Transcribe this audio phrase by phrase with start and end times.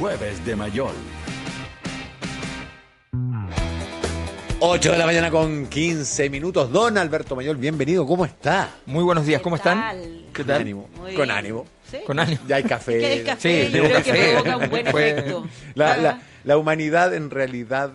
[0.00, 0.94] Jueves de Mayol.
[4.62, 6.72] 8 de la mañana con 15 minutos.
[6.72, 8.06] Don Alberto Mayol, bienvenido.
[8.06, 8.70] ¿Cómo está?
[8.86, 9.78] Muy buenos días, ¿cómo están?
[9.78, 10.00] tal?
[10.32, 10.60] ¿Qué Con tal?
[10.62, 10.88] ánimo.
[10.98, 11.66] Muy Con ánimo.
[11.90, 11.98] ¿Sí?
[12.06, 12.40] Con ánimo.
[12.48, 12.98] Ya hay café.
[13.24, 14.30] Que Sí, yo creo que café.
[14.32, 15.46] provoca un buen Fue- efecto.
[15.74, 17.92] La, Ah, la- la humanidad en realidad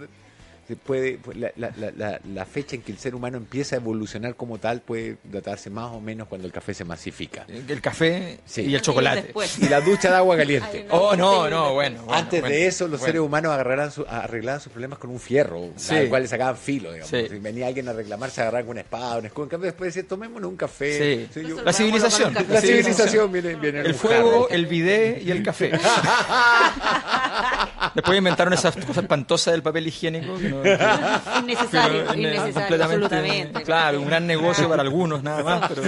[0.75, 3.79] puede, pues, la, la- la- la- la fecha en que el ser humano empieza a
[3.79, 7.45] evolucionar como tal puede datarse más o menos cuando el café se masifica.
[7.47, 8.61] El café Sí.
[8.63, 9.33] y el chocolate.
[9.61, 10.79] Y la ducha de agua caliente.
[10.81, 10.95] Ay, no.
[10.95, 12.01] Oh, no, no, bueno.
[12.03, 13.05] bueno, Antes bueno, de eso, los bueno.
[13.05, 15.95] seres humanos agarraran su- arreglaban sus problemas con un fierro, Sí.
[15.95, 16.91] al cual le sacaban filo.
[16.91, 17.09] Digamos.
[17.11, 17.27] Sí.
[17.29, 19.43] Si venía alguien a reclamar, se agarraban con una espada, un escudo.
[19.45, 21.27] En cambio, después decía, tomémonos un café.
[21.33, 21.41] Sí.
[21.41, 22.33] yo- Resolvamos La civilización.
[22.49, 25.71] la civilización viene, viene en El fuego, el bidet y el café.
[27.95, 30.37] Después inventaron esas cosas espantosas del papel higiénico.
[30.37, 30.61] que no-
[31.39, 33.63] Innecesario, pero, eh, innecesario, completamente, absolutamente.
[33.63, 35.69] Claro, un gran negocio para algunos nada más.
[35.69, 35.81] Pero,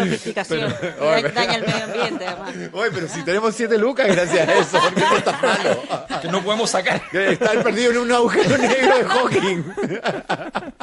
[0.48, 0.68] pero-
[1.00, 2.54] Da- daña el medio ambiente, además.
[2.74, 5.84] Oye, pero si tenemos siete lucas gracias a eso, porque eso está malo.
[6.22, 7.02] que no podemos sacar.
[7.14, 9.64] Estar perdido en un agujero negro de Hawking.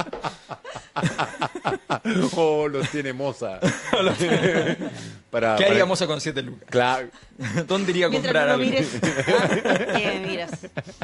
[2.36, 3.58] oh, los tiene Moza.
[5.30, 6.68] para, ¿Qué para- haríamos con 7 lucas?
[6.70, 7.08] Claro,
[7.66, 8.64] ¿Dónde iría a comprar Mientras no lo algo?
[8.64, 8.88] mires.
[9.28, 10.50] Ah, ¿Qué miras?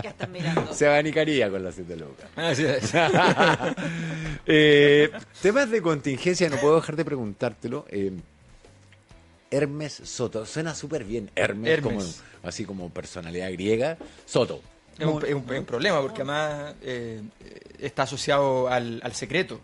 [0.01, 0.73] ¿Qué estás mirando?
[0.75, 2.27] se abanicaría con las siete lucas.
[2.37, 2.93] Así es.
[4.47, 5.11] Eh,
[5.43, 7.87] temas de contingencia, no puedo dejar de preguntártelo.
[7.91, 8.13] Eh,
[9.51, 11.31] Hermes Soto, suena súper bien.
[11.35, 11.83] Hermes, Hermes.
[11.83, 13.97] Como, así como personalidad griega.
[14.27, 14.61] Soto.
[14.99, 17.21] Es un, es un- es un problema porque además eh,
[17.79, 19.61] está asociado al, al secreto,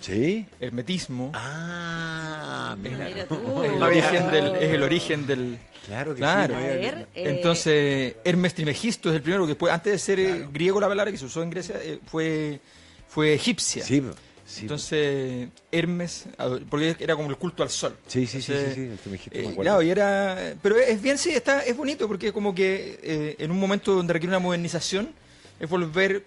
[0.00, 0.46] ¿Sí?
[0.60, 1.32] hermetismo.
[1.34, 3.08] Ah, mira.
[3.08, 3.62] Mira tú.
[3.64, 6.54] Es el origen del, es el origen del, Claro que Claro.
[6.54, 6.60] sí.
[6.60, 10.78] Ver, eh, Entonces, Hermes Trimegisto es el primero que después, antes de ser eh, griego
[10.80, 12.60] la palabra que se usó en Grecia, eh, fue,
[13.08, 13.82] fue egipcia.
[13.82, 14.02] Sí,
[14.44, 14.60] sí.
[14.62, 16.26] Entonces, Hermes,
[16.68, 17.96] porque era como el culto al sol.
[18.06, 21.60] Sí, sí, sí, sí, sí, dijiste, eh, claro, y era, pero es bien, sí, está,
[21.62, 25.10] es bonito porque como que eh, en un momento donde requiere una modernización,
[25.58, 26.22] es volver,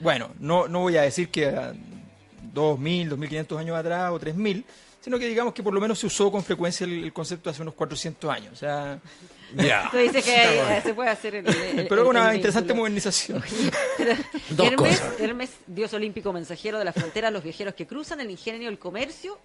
[0.00, 1.72] bueno, no, no voy a decir que a
[2.56, 4.64] 2.000, 2.500 años atrás o 3.000,
[5.02, 7.62] sino que digamos que por lo menos se usó con frecuencia el, el concepto hace
[7.62, 8.52] unos 400 años.
[8.54, 8.98] O sea,
[9.54, 9.88] Ya.
[9.92, 11.46] Tú dices que eh, se puede hacer el.
[11.46, 12.82] el- pero una el interesante vínculo.
[12.82, 13.40] modernización.
[14.50, 15.20] Dos Hermes, cosas.
[15.20, 18.80] Hermes, dios olímpico mensajero de la frontera a los viajeros que cruzan el ingenio, el
[18.80, 19.38] comercio,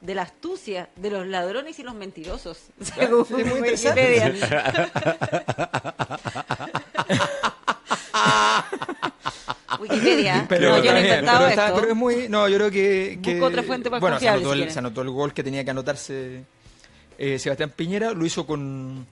[0.00, 2.58] de la astucia, de los ladrones y los mentirosos.
[2.80, 3.60] Según es muy.
[3.60, 4.32] Wikipedia.
[9.80, 10.46] Wikipedia.
[10.48, 11.80] Pero, no, yo no he inventado pero, está- esto.
[11.80, 12.28] pero es muy.
[12.28, 13.18] No, yo creo que.
[13.22, 15.42] que Busca otra fuente más bueno, se anotó, si el, se anotó el gol que
[15.42, 16.44] tenía que anotarse
[17.18, 18.12] eh, Sebastián Piñera.
[18.12, 19.06] Lo hizo con.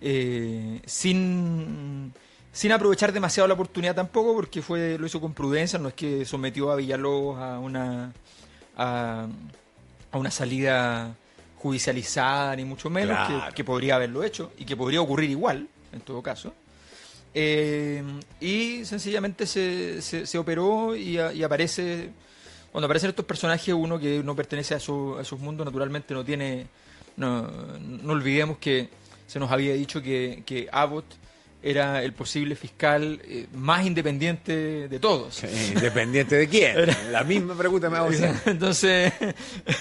[0.00, 2.12] eh, sin.
[2.52, 6.24] Sin aprovechar demasiado la oportunidad tampoco, porque fue lo hizo con prudencia, no es que
[6.24, 8.12] sometió a Villalobos a una
[8.76, 9.28] a,
[10.10, 11.14] a una salida
[11.58, 13.44] judicializada, ni mucho menos, Claro.
[13.50, 16.52] que, que podría haberlo hecho y que podría ocurrir igual, en todo caso.
[17.34, 18.02] Eh,
[18.40, 22.10] y sencillamente se, se, se operó y, a- y aparece.
[22.72, 26.24] Cuando aparecen estos personajes, uno que no pertenece a, su, a esos mundos, naturalmente no
[26.24, 26.66] tiene.
[27.16, 28.88] No, no olvidemos que
[29.26, 31.04] se nos había dicho que, que Abbott
[31.62, 35.42] era el posible fiscal eh, más independiente de todos.
[35.74, 36.76] Independiente de quién.
[37.12, 38.08] La misma pregunta me hago.
[38.46, 39.12] Entonces,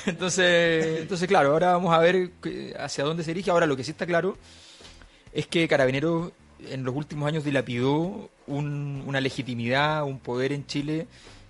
[0.06, 2.32] entonces, entonces, claro, ahora vamos a ver
[2.78, 3.50] hacia dónde se dirige.
[3.52, 4.38] Ahora, lo que sí está claro
[5.32, 6.32] es que Carabineros
[6.70, 11.08] en los últimos años dilapidó un- una legitimidad, un poder en Chile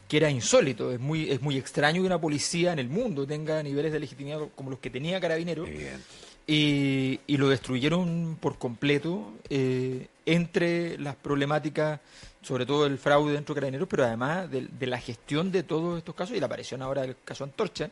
[0.08, 0.92] que era insólito.
[0.92, 4.40] Es muy, es muy extraño que una policía en el mundo tenga niveles de legitimidad
[4.56, 6.04] como los que tenía Carabineros Evidente.
[6.48, 12.00] y, y lo destruyeron por completo eh, entre las problemáticas,
[12.42, 15.98] sobre todo el fraude dentro de Carabineros, pero además de, de la gestión de todos
[16.00, 17.90] estos casos y la aparición ahora del caso Antorcha,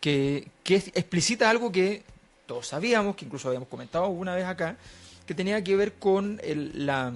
[0.00, 2.02] que, que explicita algo que
[2.46, 4.76] todos sabíamos, que incluso habíamos comentado una vez acá,
[5.26, 7.12] que tenía que ver con el, la,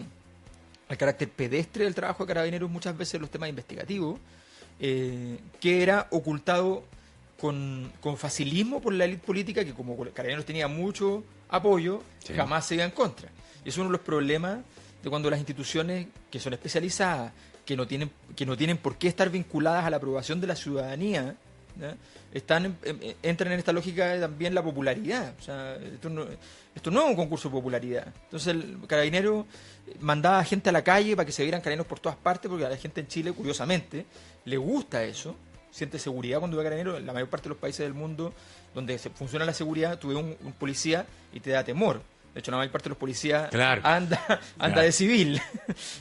[0.88, 4.18] el carácter pedestre del trabajo de Carabineros muchas veces los temas investigativos,
[4.80, 6.84] eh, que era ocultado
[7.40, 12.34] con, con facilismo por la élite política que como Carabineros tenía mucho apoyo, Sí.
[12.34, 13.28] jamás se iba en contra.
[13.64, 14.58] Y es uno de los problemas
[15.02, 17.32] de cuando las instituciones que son especializadas,
[17.64, 20.56] que no tienen, que no tienen por qué estar vinculadas a la aprobación de la
[20.56, 21.36] ciudadanía,
[22.32, 25.34] están en- en- entran en esta lógica también la popularidad.
[25.38, 26.26] O sea, esto no,
[26.74, 28.06] esto no es un concurso de popularidad.
[28.24, 29.46] Entonces el carabinero
[30.00, 32.68] mandaba gente a la calle para que se vieran carabineros por todas partes, porque a
[32.68, 34.06] la gente en Chile, curiosamente,
[34.44, 35.34] le gusta eso.
[35.70, 36.96] Siente seguridad cuando ve carabinero.
[36.96, 38.32] En la mayor parte de los países del mundo
[38.74, 42.02] donde se funciona la seguridad, tú ves un policía y te da temor.
[42.38, 43.80] De hecho, la mayor parte de los policías Claro.
[43.82, 44.22] anda,
[44.60, 44.82] anda Claro.
[44.82, 45.42] de civil.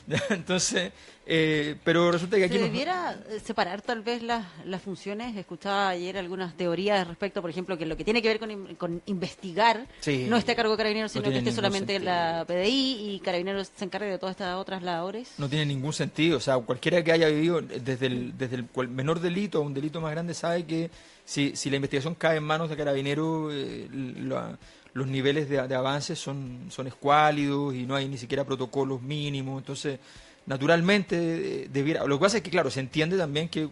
[0.30, 0.92] Entonces,
[1.26, 2.54] eh, pero resulta que aquí...
[2.54, 5.36] Se nos- debiera eh, separar tal vez las, las funciones.
[5.36, 9.02] Escuchaba ayer algunas teorías respecto, por ejemplo, que lo que tiene que ver con, con
[9.06, 10.26] investigar Sí.
[10.28, 13.20] no esté a cargo de Carabineros, No sino que esté solamente en la PDI y
[13.20, 15.32] Carabineros se encargue de todas estas otras labores.
[15.38, 16.36] No tiene ningún sentido.
[16.36, 19.74] O sea, cualquiera que haya vivido desde el, desde el cual- menor delito a un
[19.74, 20.88] delito más grande sabe que
[21.24, 23.88] si, si la investigación cae en manos de carabineros, eh,
[24.20, 24.56] la-
[24.98, 29.60] los niveles de, de avance son, son escuálidos y no hay ni siquiera protocolos mínimos.
[29.60, 29.98] Entonces,
[30.46, 31.16] naturalmente,
[31.64, 32.04] eh, debiera.
[32.06, 33.68] Lo que pasa es que, claro, se entiende también que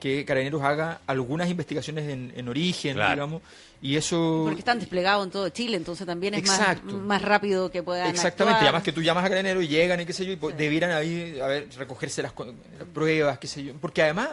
[0.00, 3.12] que Carabineros haga algunas investigaciones en, en origen, Claro.
[3.12, 3.42] digamos,
[3.82, 4.40] y eso...
[4.46, 6.96] Porque están desplegados en todo Chile, entonces también es más, Exacto.
[6.96, 10.06] más rápido que puedan Exactamente, y además que tú llamas a carabineros y llegan y
[10.06, 10.54] qué sé yo, y Sí.
[10.56, 13.74] debieran ahí a ver, recogerse las, co- las pruebas, qué sé yo.
[13.78, 14.30] Porque además,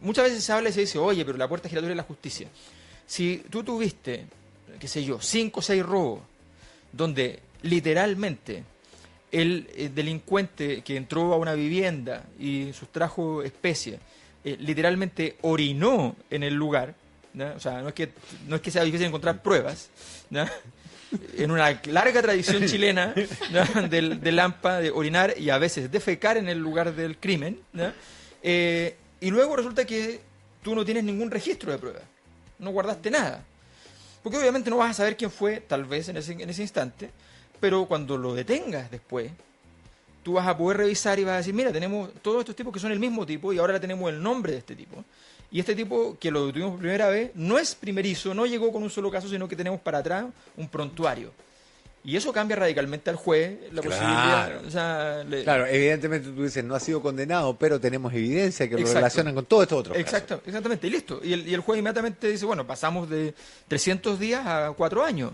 [0.00, 2.46] muchas veces se habla y se dice, oye, pero la puerta giratoria es la justicia.
[3.04, 4.26] Si tú tuviste,
[4.80, 6.20] qué sé yo, cinco o seis robos,
[6.92, 8.64] donde literalmente
[9.30, 14.00] el eh, delincuente que entró a una vivienda y sustrajo especies,
[14.42, 16.94] eh, literalmente orinó en el lugar,
[17.38, 18.10] o sea, no es que
[18.48, 19.90] no es que sea difícil encontrar pruebas,
[21.36, 23.14] en una larga tradición chilena
[23.52, 23.64] ¿ya?
[23.90, 27.60] del, del AMPA de orinar y a veces defecar en el lugar del crimen.
[28.42, 30.20] Eh, y luego resulta que
[30.62, 32.02] tú no tienes ningún registro de pruebas,
[32.58, 33.44] no guardaste nada.
[34.22, 37.10] Porque obviamente no vas a saber quién fue, tal vez en ese, en ese instante,
[37.58, 39.30] pero cuando lo detengas después,
[40.22, 42.80] tú vas a poder revisar y vas a decir, mira, tenemos todos estos tipos que
[42.80, 45.04] son el mismo tipo y ahora tenemos el nombre de este tipo.
[45.50, 48.82] Y este tipo que lo detuvimos por primera vez no es primerizo, no llegó con
[48.82, 50.26] un solo caso, sino que tenemos para atrás
[50.56, 51.32] un prontuario.
[52.02, 53.90] Y eso cambia radicalmente al juez la Claro.
[53.90, 54.64] posibilidad.
[54.66, 58.78] o sea, le- Claro, evidentemente tú dices, no ha sido condenado, pero tenemos evidencia que
[58.78, 60.06] lo relacionan con todos estos otros casos.
[60.08, 61.20] Exacto, exactamente, y listo.
[61.22, 63.34] Y el, y el juez inmediatamente dice, bueno, pasamos de
[63.68, 65.32] 300 días a 4 años.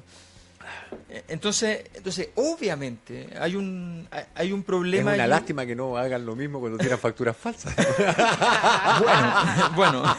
[1.09, 5.31] Eh, Entonces, entonces obviamente hay un hay- un Es problema una ahí.
[5.31, 7.73] lástima que no hagan lo mismo cuando tiran facturas falsas.
[9.01, 10.17] bueno, bueno,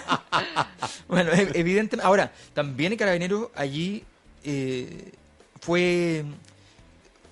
[1.09, 1.97] bueno, es evidente.
[2.01, 4.03] Ahora, también el carabinero allí
[4.45, 5.11] eh,
[5.61, 6.23] fue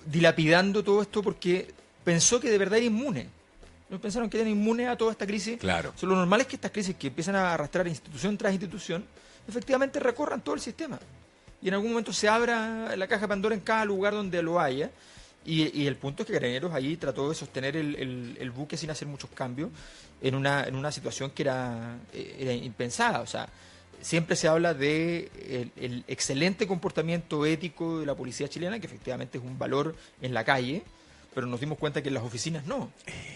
[0.04, 1.72] dilapidando todo esto porque
[2.04, 3.28] pensó que de verdad era inmune.
[3.88, 5.58] No pensaron que eran inmunes a toda esta crisis.
[5.58, 5.92] Claro.
[6.02, 9.04] Lo normal es que estas crisis que empiezan a arrastrar institución tras institución,
[9.48, 10.98] efectivamente recorran todo el sistema.
[11.62, 14.90] Y en algún momento se abra la caja Pandora en cada lugar donde lo haya.
[15.44, 18.76] Y, y el punto es que Carabineros allí trató de sostener el, el- el buque
[18.76, 19.70] sin hacer muchos cambios
[20.20, 23.20] en una, en una situación que era, eh, era impensada.
[23.20, 23.48] O sea,
[24.06, 29.38] siempre se habla de el, el excelente comportamiento ético de la policía chilena, que efectivamente
[29.38, 30.82] es un valor en la calle,
[31.34, 32.88] pero nos dimos cuenta que en las oficinas no.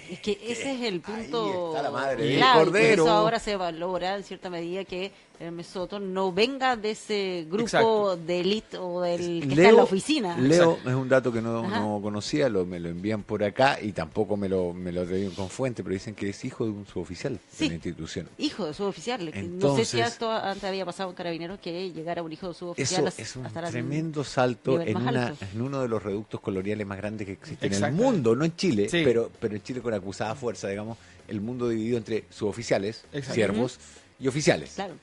[0.09, 3.03] Es que ese es el punto está la madre por cordero.
[3.03, 7.63] eso ahora se valora en cierta medida que Hermes Soto no venga de ese grupo
[7.63, 8.17] Exacto.
[8.19, 10.37] de élite o del que está en la oficina.
[10.37, 14.37] Leo es un dato que no, conocía, lo, me lo envían por acá y tampoco
[14.37, 17.65] me lo, me lo con fuente, pero dicen que es hijo de un suboficial Sí.
[17.65, 18.29] de la institución.
[18.37, 19.25] Hijo de suboficial.
[19.25, 22.51] no sé si Entonces- esto antes había pasado en Carabineros que llegara un hijo de
[22.53, 26.99] Eso suboficial a- es un tremendo salto en, una, uno de los reductos coloniales más
[26.99, 29.01] grandes que existe en el mundo, no en Chile, Sí.
[29.05, 30.99] pero, pero en Chile con acusada fuerza, digamos,
[31.29, 33.35] el mundo dividido entre suboficiales, Exacto.
[33.35, 33.79] siervos
[34.19, 34.73] y oficiales.
[34.75, 34.95] Claro.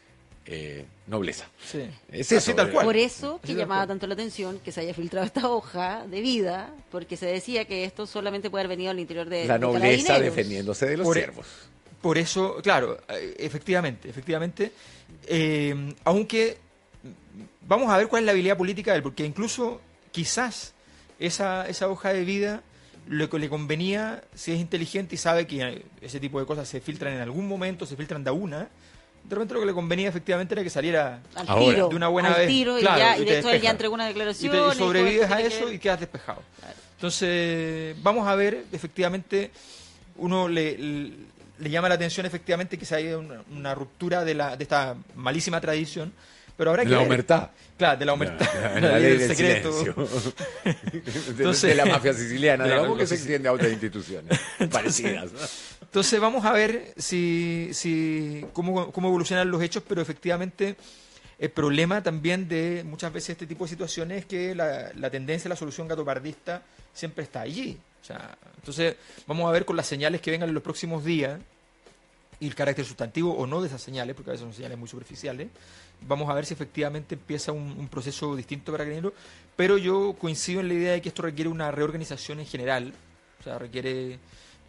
[0.49, 1.45] Eh, nobleza.
[1.61, 1.81] Sí.
[2.09, 2.71] Es Así eso, tal eh.
[2.71, 2.85] cual.
[2.85, 6.73] Por eso que llamaba tanto la atención que se haya filtrado esta hoja de vida,
[6.89, 10.07] porque se decía que esto solamente puede haber venido al interior de La de nobleza
[10.07, 10.35] Carabineros.
[10.35, 11.45] defendiéndose de los Por- siervos.
[12.01, 14.71] Por eso, claro, eh, efectivamente, efectivamente,
[15.25, 16.57] eh, aunque
[17.67, 20.73] vamos a ver cuál es la habilidad política de él, porque incluso quizás
[21.19, 22.61] esa, esa hoja de vida
[23.09, 26.79] lo que le convenía, si es inteligente y sabe que ese tipo de cosas se
[26.81, 28.69] filtran en algún momento, se filtran de una,
[29.27, 31.65] de repente lo que le convenía efectivamente era que saliera Al Ahora.
[31.75, 32.47] tiro, de una buena al vez.
[32.47, 34.51] tiro y, ya, y y te de hecho él ya entregó una y, declaración.
[34.51, 36.41] te- y y todo sobrevives a que eso y quedas despejado.
[36.59, 36.73] Claro.
[36.95, 39.51] Entonces, vamos a ver, efectivamente,
[40.15, 44.55] uno le, le llama la atención efectivamente que se haya una, una ruptura de, la,
[44.57, 46.11] de esta malísima tradición,
[46.57, 47.05] pero habrá que La ver.
[47.07, 47.49] omertad.
[47.77, 48.47] Claro, de la omertad.
[48.63, 49.71] La, La la ley del secreto.
[49.71, 50.33] silencio.
[50.63, 50.71] de,
[51.29, 54.39] Entonces- de la mafia siciliana, de la digamos que se extiende a otras instituciones
[54.71, 55.29] parecidas.
[55.81, 60.75] Entonces vamos a ver si, si cómo, cómo evolucionan los hechos, pero efectivamente
[61.39, 65.47] el problema también de muchas veces este tipo de situaciones es que la, la tendencia
[65.47, 67.77] la solución gatopardista siempre está allí.
[68.01, 68.95] O sea, entonces
[69.27, 71.39] vamos a ver con las señales que vengan en los próximos días
[72.39, 74.87] y el carácter sustantivo o no de esas señales, porque a veces son señales muy
[74.87, 75.47] superficiales,
[76.01, 79.13] vamos a ver si efectivamente empieza un, proceso distinto para Carabineros,
[79.55, 82.93] pero yo coincido en la idea de que esto requiere una reorganización en general,
[83.39, 84.19] o sea, requiere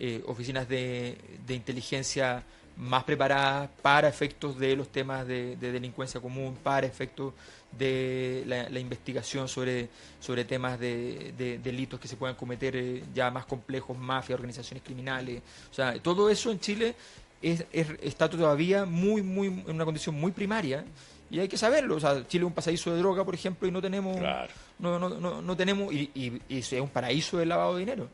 [0.01, 2.43] eh, oficinas de, de inteligencia
[2.77, 7.35] más preparadas para efectos de los temas de, de delincuencia común, para efectos
[7.77, 9.89] de la, investigación sobre,
[10.21, 14.85] sobre temas de, de delitos que se puedan cometer eh, ya más complejos, mafia, organizaciones
[14.85, 15.43] criminales.
[15.71, 16.95] O sea, todo eso en Chile
[17.43, 20.85] es, es- está todavía muy, muy, en una condición muy primaria
[21.31, 21.97] y hay que saberlo.
[21.97, 24.53] O sea, Chile es un pasadizo de droga, por ejemplo, y no tenemos, Claro.
[24.79, 28.09] no, no, no, no tenemos, y, y- y es un paraíso del lavado de dinero.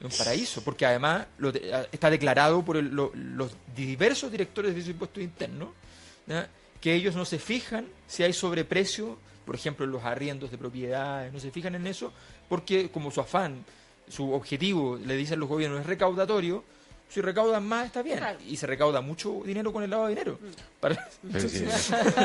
[0.00, 1.50] Es un paraíso, porque además lo
[1.92, 5.68] está declarado por el- lo- los diversos directores de servicios de impuestos internos
[6.80, 11.32] que ellos no se fijan si hay sobreprecio, por ejemplo, en los arriendos de propiedades,
[11.32, 12.12] no se fijan en eso,
[12.48, 13.64] porque como su afán,
[14.08, 16.64] su objetivo, le dicen los gobiernos, es recaudatorio,
[17.10, 18.18] si recaudan más está bien.
[18.18, 18.38] Claro.
[18.48, 20.38] Y se recauda mucho dinero con el lavado de dinero.
[20.80, 21.58] Para- Pero sí.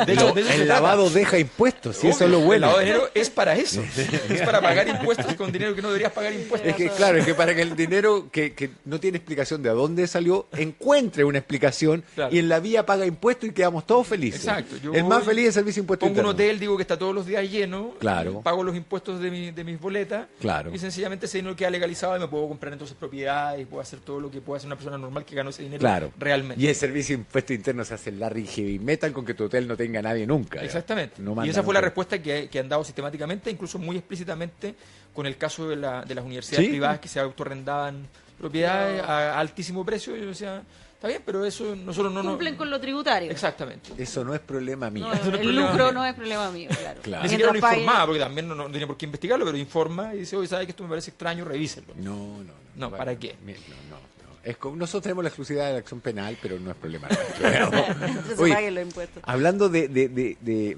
[0.06, 2.56] de hecho, Lo- de eso se el lavado deja impuestos, y eso es lo bueno.
[2.56, 3.84] El lavado de dinero es para eso.
[4.30, 6.70] Es para pagar impuestos con dinero que no deberías pagar impuestos.
[6.70, 9.70] Es que, claro, es que para que el dinero que, que no tiene explicación de
[9.70, 12.34] a dónde salió, encuentre una explicación Claro.
[12.34, 14.42] y en la vía paga impuestos y quedamos todos felices.
[14.46, 14.77] Exacto.
[14.77, 16.34] Yo el más feliz es el servicio de impuestos Pongo un internos.
[16.36, 17.94] hotel, digo que está todos los días lleno.
[18.00, 18.42] Claro.
[18.42, 20.27] Pago los impuestos de, mi- de mis boletas.
[20.39, 20.74] Claro.
[20.74, 24.00] Y sencillamente ese dinero queda legalizado y me puedo comprar entonces propiedades y puedo hacer
[24.00, 26.12] todo lo que puede hacer una persona normal que ganó ese dinero Claro.
[26.17, 26.63] realmente.
[26.63, 29.67] Y el servicio de impuestos internos se hace Larry Heavy Metal con que tu hotel
[29.67, 30.62] no tenga nadie nunca.
[30.63, 31.22] Exactamente.
[31.22, 34.75] No y esa fue la respuesta que, que han dado sistemáticamente, incluso muy explícitamente,
[35.13, 36.72] con el caso de, la- de las universidades Sí.
[36.72, 40.15] privadas que se autorrendaban propiedades a altísimo precio.
[40.17, 40.62] Y yo decía,
[40.94, 42.22] está bien, pero eso nosotros no.
[42.22, 43.32] Cumplen con lo tributario.
[43.32, 43.91] Exactamente.
[43.98, 45.08] Eso no es problema mío.
[45.08, 45.94] No, Eso no es el problema lucro mío.
[45.94, 47.00] no es problema mío, claro.
[47.01, 47.24] Claro.
[47.24, 50.20] Ni siquiera lo informaba, porque también no, no tiene por qué investigarlo, pero informa y
[50.20, 51.46] dice, oye, ¿sabes que esto me parece extraño?
[51.46, 51.94] Revísenlo.
[51.96, 52.65] No, no, no.
[52.75, 53.36] No, ¿para qué?
[53.41, 53.53] no,
[53.89, 54.14] no.
[54.46, 57.48] Es como- nosotros tenemos la exclusividad de la acción penal, pero no es problema nuestro.
[58.08, 59.24] Entonces Oye, paguen los impuestos.
[59.25, 60.78] Hablando de, de, de, de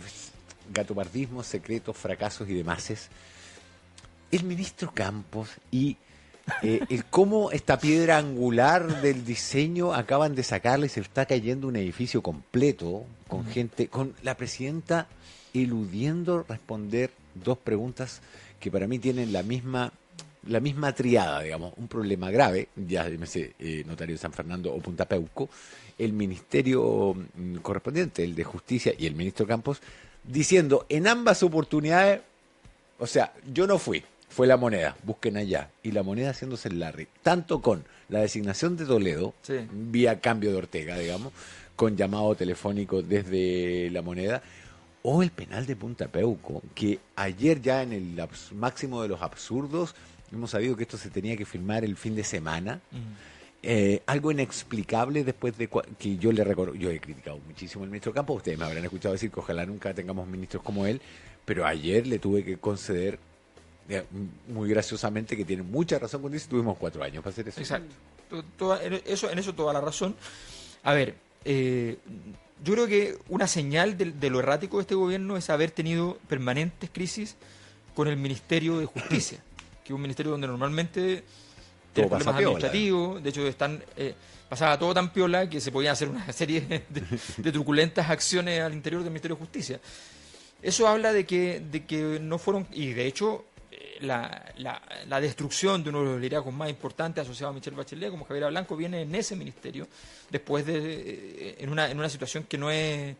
[0.73, 2.89] gatopardismos, secretos, fracasos y demás,
[4.31, 5.97] el ministro Campos y
[6.63, 11.75] eh, el cómo esta piedra angular del diseño acaban de sacarle se está cayendo un
[11.75, 15.07] edificio completo con gente, con la presidenta
[15.53, 18.21] eludiendo responder dos preguntas
[18.59, 19.91] que para mí tienen la misma
[20.47, 24.79] la misma triada, digamos, un problema grave, ya sé, eh, notario de San Fernando o
[24.79, 25.49] Punta Peuco,
[25.97, 29.81] el ministerio mm, correspondiente, el de Justicia y el ministro Campos,
[30.23, 32.21] diciendo en ambas oportunidades,
[32.99, 36.79] o sea, yo no fui, fue la moneda, busquen allá, y la moneda haciéndose el
[36.79, 39.55] Larry, tanto con la designación de Toledo, Sí.
[39.71, 41.33] vía cambio de Ortega, digamos,
[41.75, 44.41] con llamado telefónico desde la moneda,
[45.03, 49.95] o el penal de Punta Peuco, que ayer ya en el máximo de los absurdos,
[50.31, 52.81] hemos sabido que esto se tenía que firmar el fin de semana,
[53.63, 57.89] eh, algo inexplicable después de cua- que yo le recuerdo, yo he criticado muchísimo al
[57.89, 61.01] ministro Campos, ustedes me habrán escuchado decir que ojalá nunca tengamos ministros como él,
[61.45, 63.19] pero ayer le tuve que conceder
[63.89, 64.03] eh,
[64.49, 67.59] muy graciosamente que tiene mucha razón cuando dice tuvimos cuatro años para hacer eso.
[67.59, 67.95] Exacto.
[68.29, 70.15] To- toda- en eso, en eso toda la razón.
[70.83, 71.15] A ver,
[71.45, 71.97] eh,
[72.63, 76.17] yo creo que una señal de, de lo errático de este gobierno es haber tenido
[76.27, 77.35] permanentes crisis
[77.95, 79.39] con el Ministerio de Justicia,
[79.87, 81.23] que es un ministerio donde normalmente
[81.93, 82.57] tiene problemas piola.
[82.57, 84.13] administrativos, de hecho están eh,
[84.49, 87.03] pasaba todo tan piola que se podían hacer una serie de,
[87.37, 89.79] de truculentas acciones al interior del Ministerio de Justicia.
[90.61, 95.21] Eso habla de que, de que no fueron, y de hecho eh, la, la, la
[95.21, 98.75] destrucción de uno de los liderazgos más importantes asociados a Michelle Bachelet, como Javier Blanco,
[98.75, 99.87] viene en ese ministerio,
[100.29, 103.15] después de, eh, en, una, en una situación que no es,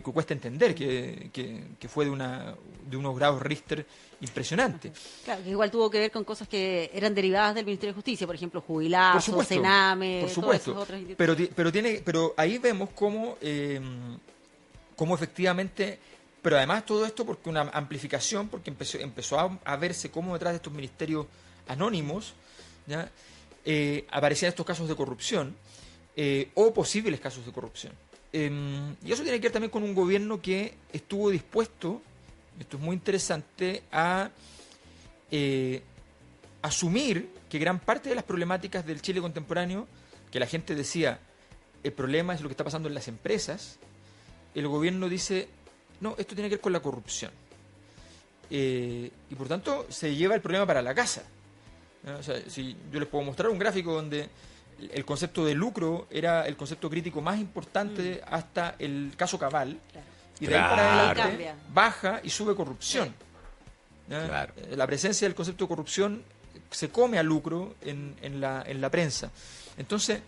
[0.00, 2.54] que, cuesta entender, que, que, que fue de, una,
[2.88, 3.84] de unos grados Richter
[4.20, 4.92] impresionantes.
[5.24, 8.26] Claro, que igual tuvo que ver con cosas que eran derivadas del Ministerio de Justicia,
[8.26, 10.70] por ejemplo, Por jubilados, supuesto, Sename, por todas supuesto.
[10.70, 11.02] esas otras.
[11.16, 13.80] Pero, pero tiene, pero ahí vemos cómo, eh,
[14.96, 15.98] cómo efectivamente,
[16.40, 20.52] pero además todo esto porque una amplificación, porque empezó, empezó a, a verse cómo detrás
[20.52, 21.26] de estos ministerios
[21.68, 22.34] anónimos,
[22.86, 23.10] ¿ya?
[23.64, 25.54] Eh, aparecían estos casos de corrupción
[26.16, 27.92] eh, o posibles casos de corrupción.
[28.32, 32.00] Y eso tiene que ver también con un gobierno que estuvo dispuesto,
[32.58, 34.30] esto es muy interesante, a
[35.30, 35.82] eh,
[36.62, 39.86] asumir que gran parte de las problemáticas del Chile contemporáneo,
[40.30, 41.18] que la gente decía,
[41.82, 43.78] el problema es lo que está pasando en las empresas,
[44.54, 45.48] el gobierno dice,
[46.00, 47.32] no, esto tiene que ver con la corrupción.
[48.50, 51.22] Eh, y por tanto se lleva el problema para la casa.
[52.18, 54.28] O sea, si yo les puedo mostrar un gráfico donde
[54.92, 60.06] el concepto de lucro era el concepto crítico más importante hasta el caso Cabal, Claro.
[60.40, 61.54] y de ahí para adelante Cambia.
[61.72, 63.14] baja y sube corrupción.
[64.10, 66.22] Eh, La presencia del concepto de corrupción
[66.70, 69.30] se come a lucro en, en la, en la prensa.
[69.78, 70.20] Entonces,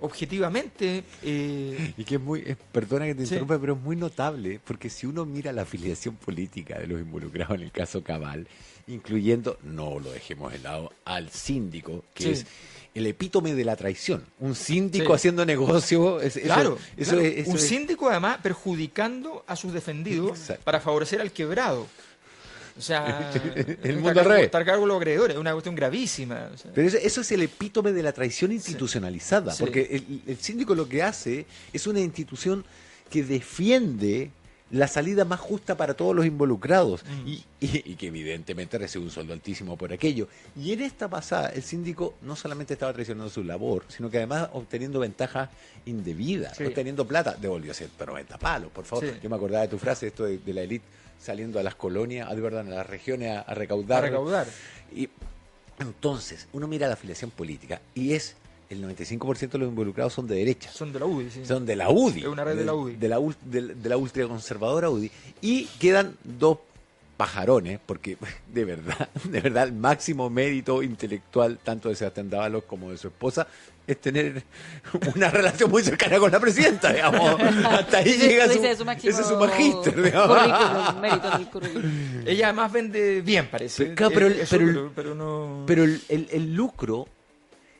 [0.00, 1.04] objetivamente...
[1.22, 3.34] eh, Y que es muy, es- perdona que te Sí.
[3.34, 7.56] interrumpa, pero es muy notable, porque si uno mira la afiliación política de los involucrados
[7.56, 8.46] en el caso Cabal,
[8.86, 12.30] incluyendo, no lo dejemos de lado, al síndico, que Sí.
[12.30, 12.46] es
[12.94, 14.24] el epítome de la traición.
[14.38, 15.12] Un síndico Sí.
[15.16, 19.72] haciendo negocio, es- eso, Claro, eso es- eso un es- síndico además perjudicando a sus
[19.72, 20.64] defendidos Exacto.
[20.64, 21.86] para favorecer al quebrado.
[22.78, 23.30] O sea,
[23.82, 24.44] El mundo al cargo- revés.
[24.46, 26.50] está a cargo de los acreedores, es una cuestión gravísima.
[26.52, 26.70] o sea.
[26.74, 29.62] Pero eso, eso es el epítome de la traición institucionalizada, Sí.
[29.62, 32.64] porque el, el síndico lo que hace es una institución
[33.10, 34.30] que defiende
[34.72, 37.28] la salida más justa para todos los involucrados Mm.
[37.28, 40.26] y, y- y que evidentemente recibe un sueldo altísimo por aquello.
[40.60, 44.48] Y en esta pasada el síndico no solamente estaba traicionando su labor, sino que además
[44.54, 45.50] obteniendo ventajas
[45.86, 46.64] indebidas, Sí.
[46.64, 49.04] obteniendo plata, devolvió 190 palos, por favor.
[49.04, 49.12] Sí.
[49.22, 50.84] Yo me acordaba de tu frase, esto de, de la élite
[51.18, 54.04] saliendo a las colonias, a, perdón, a las regiones a, a recaudar.
[54.04, 54.46] A recaudar.
[54.94, 55.08] Y
[55.78, 58.36] entonces, uno mira la afiliación política y es
[58.68, 60.70] el 95% de los involucrados son de derecha.
[60.72, 61.46] Son de la UDI, sí.
[61.46, 62.20] Son de la UDI.
[62.20, 62.96] Es una red de la UDI.
[62.96, 65.10] De la, de, de la ultraconservadora UDI.
[65.40, 66.58] Y quedan dos
[67.16, 68.16] pajarones, porque
[68.52, 73.08] de verdad, de verdad, el máximo mérito intelectual, tanto de Sebastián Dávalos como de su
[73.08, 73.46] esposa,
[73.86, 74.42] es tener
[75.14, 77.40] una relación muy cercana con la presidenta, digamos.
[77.64, 80.36] Hasta ahí Ese- llega su, ese es su máximo ese es su magíster, digamos.
[80.38, 81.92] currículum, mérito del currículum.
[82.26, 83.84] Ella además vende bien, parece.
[83.84, 85.64] Pero, claro, pero el- eso, pero el- pero- pero no...
[85.66, 87.06] Pero el, el- el lucro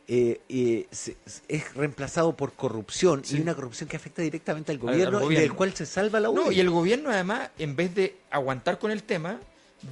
[0.08, 1.16] eh, eh, se-
[1.48, 5.52] es reemplazado por corrupción y una corrupción que afecta directamente al al gobierno, y del
[5.54, 6.44] cual se salva la UDI.
[6.44, 9.40] No, y el gobierno además, en vez de aguantar con el tema,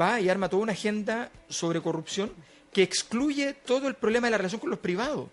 [0.00, 2.30] va y arma toda una agenda sobre corrupción
[2.72, 5.28] que excluye todo el problema de la relación con los privados.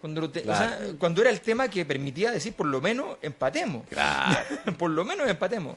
[0.00, 3.86] Cuando, te- o sea, cuando era el tema que permitía decir, por lo menos empatemos.
[3.88, 4.38] Claro.
[4.78, 5.76] por lo menos empatemos.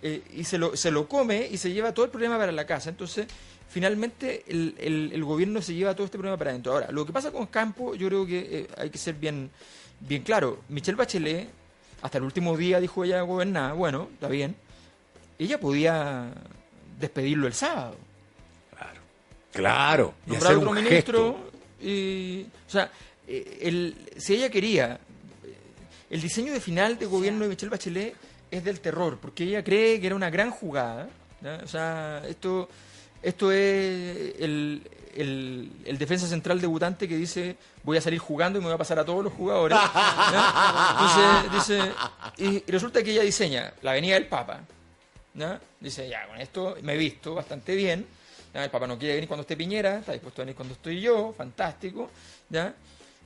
[0.00, 2.66] Eh, y se lo, se lo come y se lleva todo el problema para la
[2.66, 2.90] casa.
[2.90, 3.26] Entonces,
[3.74, 6.72] finalmente, el, el- el gobierno se lleva todo este problema para adentro.
[6.74, 9.50] Ahora, lo que pasa con Campo, yo creo que eh, hay que ser bien,
[9.98, 10.60] bien claro.
[10.68, 11.48] Michelle Bachelet,
[12.00, 14.54] hasta el último día dijo ella gobernar, bueno, está bien.
[15.40, 16.32] Ella podía
[17.00, 17.96] despedirlo el sábado.
[18.76, 19.00] Claro.
[19.52, 20.14] Claro.
[20.28, 21.36] Y Nombrar otro un ministro.
[21.82, 22.88] Y, o sea,
[23.26, 25.00] eh, el, si ella quería,
[26.10, 28.14] el diseño de final de gobierno de Michelle Bachelet
[28.52, 31.08] es del terror, porque ella cree que era una gran jugada.
[31.64, 32.68] O sea, esto,
[33.24, 34.82] esto es el,
[35.16, 38.98] el, defensa central debutante que dice voy a salir jugando y me voy a pasar
[38.98, 39.78] a todos los jugadores.
[40.90, 41.92] Entonces, dice,
[42.38, 44.60] y, resulta que ella diseña la Avenida del Papa.
[45.34, 45.60] ¿ya?
[45.80, 48.06] Dice, ya, con esto me he visto bastante bien.
[48.52, 51.34] El Papa no quiere venir cuando esté Piñera, está dispuesto a venir cuando estoy yo,
[51.36, 52.10] fantástico.
[52.48, 52.74] ¿ya?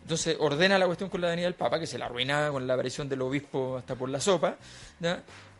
[0.02, 2.74] Entonces ordena la cuestión con la Avenida del Papa, que se la arruina con la
[2.74, 4.56] aparición del obispo hasta por la sopa.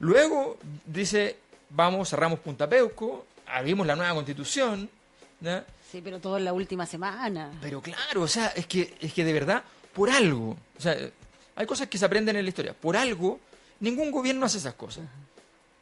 [0.01, 1.37] Luego dice,
[1.71, 4.89] vamos, cerramos Punta Peuco, abrimos la nueva constitución.
[5.41, 5.65] ¿ya?
[5.91, 7.51] Sí, pero todo en la última semana.
[7.63, 9.63] Pero claro, o sea, es que, es que de verdad,
[9.95, 10.97] por algo, o sea,
[11.57, 13.41] hay cosas que se aprenden en la historia, por algo,
[13.81, 15.05] ningún gobierno hace esas cosas.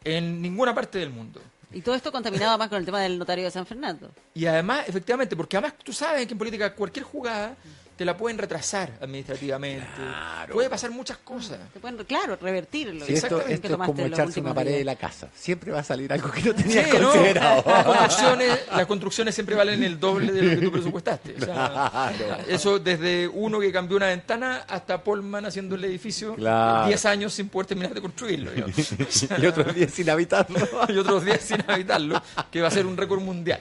[0.05, 1.41] En ninguna parte del mundo.
[1.73, 4.11] Y todo esto contaminado más con el tema del notario de San Fernando.
[4.35, 7.57] Y además, efectivamente, porque además tú sabes que en política cualquier jugada
[7.97, 9.87] te la pueden retrasar administrativamente.
[9.97, 10.53] Claro.
[10.55, 11.59] Puede pasar muchas cosas.
[11.73, 13.05] Se pueden, claro, revertirlo.
[13.07, 13.55] Sí, esto, Exactamente.
[13.55, 14.79] esto Que es como echarse una pared días.
[14.81, 15.29] de la casa.
[15.35, 17.11] Siempre va a salir algo que no Sí, tenías ¿no?
[17.11, 17.65] considerado.
[17.67, 21.35] Las construcciones, las construcciones siempre valen el doble de lo que tú presupuestaste.
[21.41, 22.45] O sea, Claro.
[22.49, 26.87] Eso desde uno que cambió una ventana hasta Polman haciendo el edificio Claro.
[26.89, 28.51] 10 años sin poder terminar de construirlo.
[28.51, 30.59] O sea, y otros días sin habitarlo.
[30.89, 33.61] y otros 10 sin habitarlo, que va a ser un récord mundial.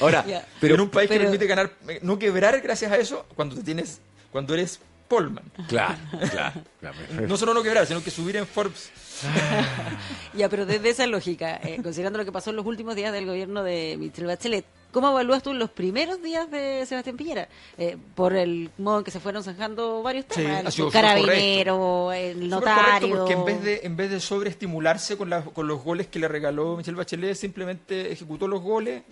[0.00, 0.24] Ahora.
[0.60, 3.54] Pero en un país pero- que permite ganar, eh, no quebrar gracias a eso cuando
[3.56, 4.00] te tienes,
[4.32, 5.44] cuando eres Polman.
[5.68, 5.98] claro,
[6.30, 6.62] claro.
[6.78, 6.96] claro.
[7.26, 8.90] No solo no quebrar, sino que subir en Forbes.
[10.34, 13.26] Ya, pero desde esa lógica, eh, considerando lo que pasó en los últimos días del
[13.26, 17.48] gobierno de Michelle Bachelet, ¿cómo evalúas tú los primeros días de Sebastián Piñera?
[17.78, 20.92] Eh, por el modo en que se fueron zanjando varios Sí, temas, ha sido el
[20.92, 23.16] carabinero, el notario.
[23.18, 26.28] porque en vez de, en vez de sobreestimularse con, la- con los goles que le
[26.28, 29.02] regaló Michelle Bachelet, simplemente ejecutó los goles,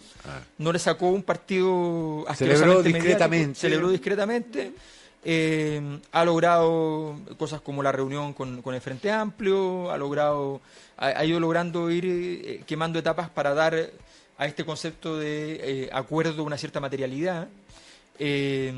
[0.58, 2.34] no le sacó un partido Ah.
[2.34, 3.58] Celebró discretamente.
[3.58, 4.72] celebró discretamente,
[5.24, 10.60] eh, ha logrado cosas como la reunión con, con el Frente Amplio, ha logrado,
[10.96, 13.90] ha, ha ido logrando ir eh, quemando etapas para dar
[14.38, 17.48] a este concepto de eh, acuerdo una cierta materialidad.
[18.18, 18.72] Eh,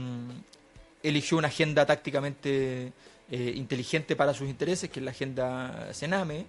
[1.03, 2.93] eligió una agenda tácticamente
[3.31, 6.47] eh, inteligente para sus intereses, que es la agenda Sename.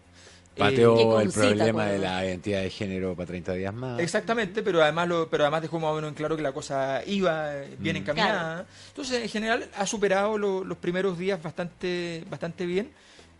[0.58, 1.92] Pateó el problema pues.
[1.94, 4.00] de la identidad de género para 30 días más.
[4.02, 7.02] Exactamente, pero además lo, pero además dejó más o menos en claro que la cosa
[7.08, 8.00] iba bien Mm.
[8.00, 8.66] encaminada.
[8.90, 12.92] Entonces, en general, ha superado lo- los primeros días bastante, bastante bien.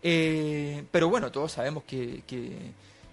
[0.02, 2.50] Eh, pero bueno, todos sabemos que, que,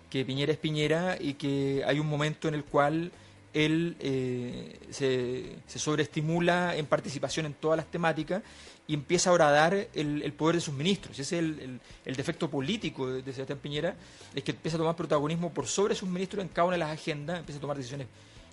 [0.09, 3.11] que Piñera es Piñera y que hay un momento en el cual
[3.53, 8.43] él eh, se, se sobreestimula en participación en todas las temáticas
[8.87, 11.13] y empieza ahora a dar el, el poder de sus ministros.
[11.19, 13.95] Ese es el, el- el defecto político de, de Sebastián Piñera,
[14.33, 16.91] es que empieza a tomar protagonismo por sobre sus ministros en cada una de las
[16.91, 18.07] agendas, empieza a tomar decisiones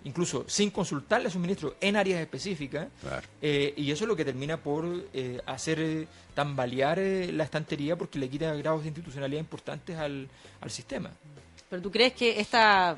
[0.05, 3.27] incluso sin consultarle a sus ministros en áreas específicas, Claro.
[3.43, 7.97] eh, y eso es lo que termina por eh, hacer eh, tambalear eh, la estantería
[7.97, 10.29] porque le quita grados de institucionalidad importantes al,
[10.61, 11.11] al sistema.
[11.69, 12.97] Pero tú crees que esta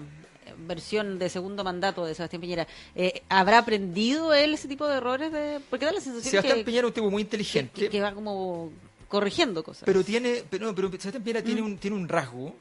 [0.67, 5.31] versión de segundo mandato de Sebastián Piñera eh, habrá aprendido él ese tipo de errores
[5.31, 8.13] de porque da la sensación Sebastián que, Piñera es un tipo muy inteligente, que va
[8.13, 8.73] como
[9.09, 9.85] corrigiendo cosas.
[9.85, 12.55] pero tiene, pero, no, pero Sebastián Piñera tiene, un, tiene un rasgo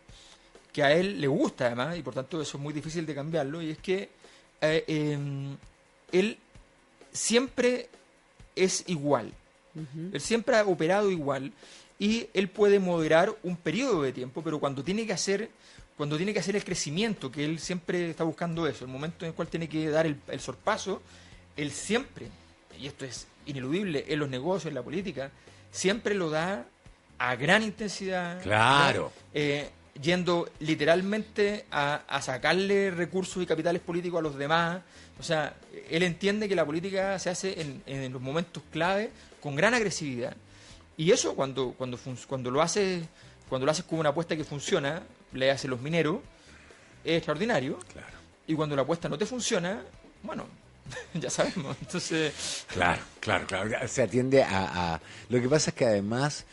[0.72, 3.62] que a él le gusta además, y por tanto eso es muy difícil de cambiarlo,
[3.62, 4.10] y es que
[4.62, 5.18] eh, eh,
[6.12, 6.38] él
[7.12, 7.90] siempre
[8.56, 9.34] es igual.
[10.12, 11.54] Él siempre ha operado igual
[12.00, 15.52] y él puede moderar un periodo de tiempo, pero cuando tiene que hacer
[15.98, 19.30] cuando tiene que hacer el crecimiento, que él siempre está buscando eso, el momento en
[19.30, 21.02] el cual tiene que dar el, el sorpaso,
[21.56, 22.28] él siempre,
[22.80, 25.32] y esto es ineludible en los negocios, en la política,
[25.72, 26.66] siempre lo da
[27.18, 28.42] a gran intensidad.
[28.44, 29.12] Claro.
[29.34, 29.70] Eh,
[30.02, 34.82] yendo literalmente a, a sacarle recursos y capitales políticos a los demás.
[35.20, 35.56] O sea,
[35.90, 39.10] él entiende que la política se hace en, en los momentos clave
[39.42, 40.36] con gran agresividad.
[40.96, 43.04] Y eso cuando, cuando, cuando lo haces
[43.50, 45.04] cuando lo haces con una apuesta que funciona,
[45.38, 46.20] le hacen los mineros,
[47.04, 47.80] es extraordinario.
[47.94, 48.18] Claro.
[48.48, 49.82] Y cuando la apuesta no te funciona,
[50.24, 50.46] bueno,
[51.14, 51.76] ya sabemos.
[51.82, 53.88] Entonces, Claro, claro, claro.
[53.88, 56.46] Se atiende a, a- Lo que pasa es que además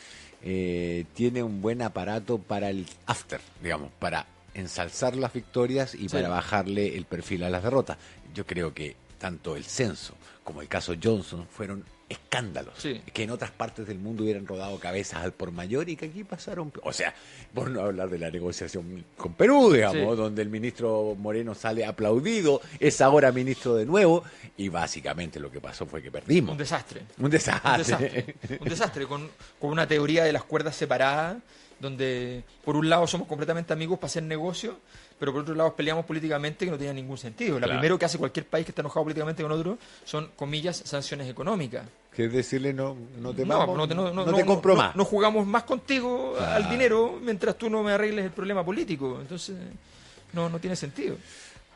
[0.42, 6.09] eh, tiene un buen aparato para el after, digamos, para ensalzar las victorias y Sí.
[6.09, 7.97] para bajarle el perfil a las derrotas.
[8.35, 13.00] Yo creo que tanto el censo como el caso Johnson fueron escándalos Sí.
[13.12, 16.24] que en otras partes del mundo hubieran rodado cabezas al por mayor y que aquí
[16.24, 17.14] pasaron o sea
[17.53, 20.16] por no hablar de la negociación con Perú digamos Sí.
[20.16, 24.24] donde el ministro Moreno sale aplaudido es ahora ministro de nuevo
[24.57, 27.03] y básicamente lo que pasó fue que perdimos un desastre.
[27.18, 27.70] un desastre.
[27.72, 31.37] Un desastre, un desastre con, con una teoría de las cuerdas separadas,
[31.85, 34.79] donde por un lado somos completamente amigos para hacer negocio,
[35.18, 37.53] pero por otro lado peleamos políticamente que no tiene ningún sentido.
[37.55, 37.75] Lo Claro.
[37.75, 41.85] primero que hace cualquier país que está enojado políticamente con otro son, comillas, sanciones económicas.
[42.14, 44.83] Que es decirle no, no te No, vamos, no te- no- no- te compro no-
[44.83, 44.97] más.
[44.97, 46.55] No jugamos más contigo Claro.
[46.64, 49.18] al dinero mientras tú no me arregles el problema político.
[49.20, 49.57] Entonces,
[50.33, 51.16] no, no tiene sentido.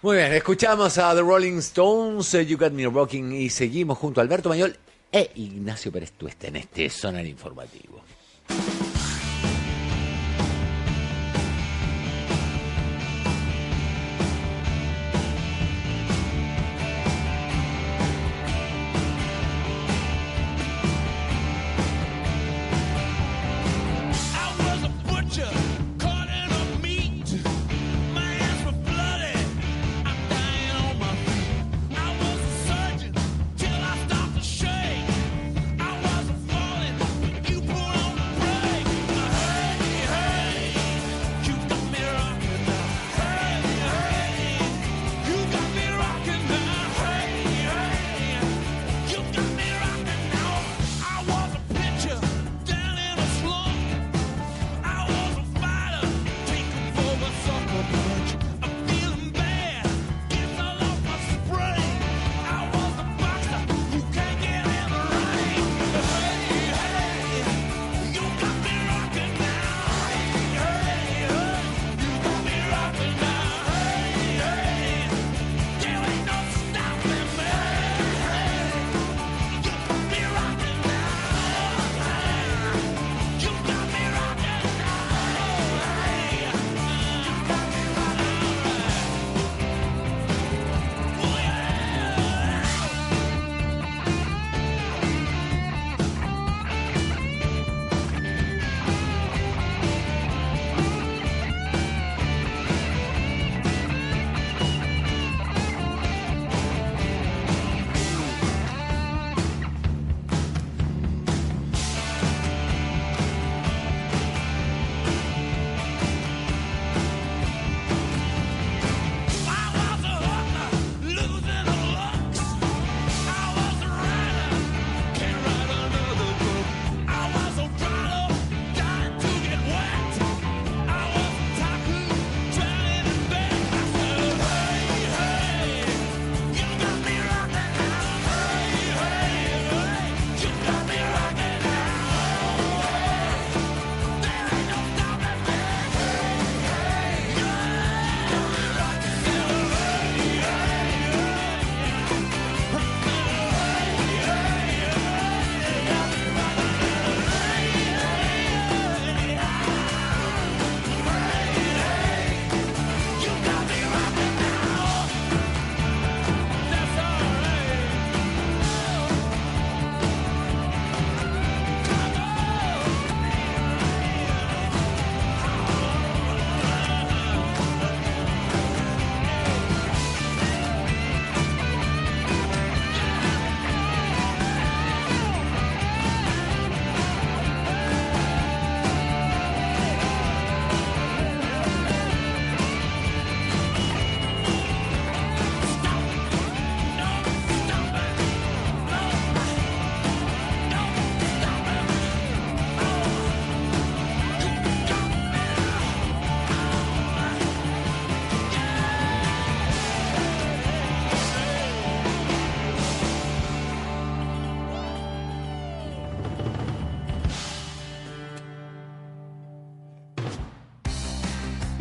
[0.02, 4.20] Muy bien, escuchamos a The Rolling Stones, eh, You Got Me Rocking y seguimos junto
[4.20, 4.76] a Alberto Mayol
[5.10, 7.97] e Ignacio Pérez Tuesta en este Sonar Informativo.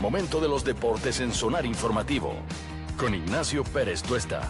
[0.08, 2.34] Momento de los deportes en Sonar Informativo.
[2.98, 4.42] Con Ignacio Pérez Tuesta.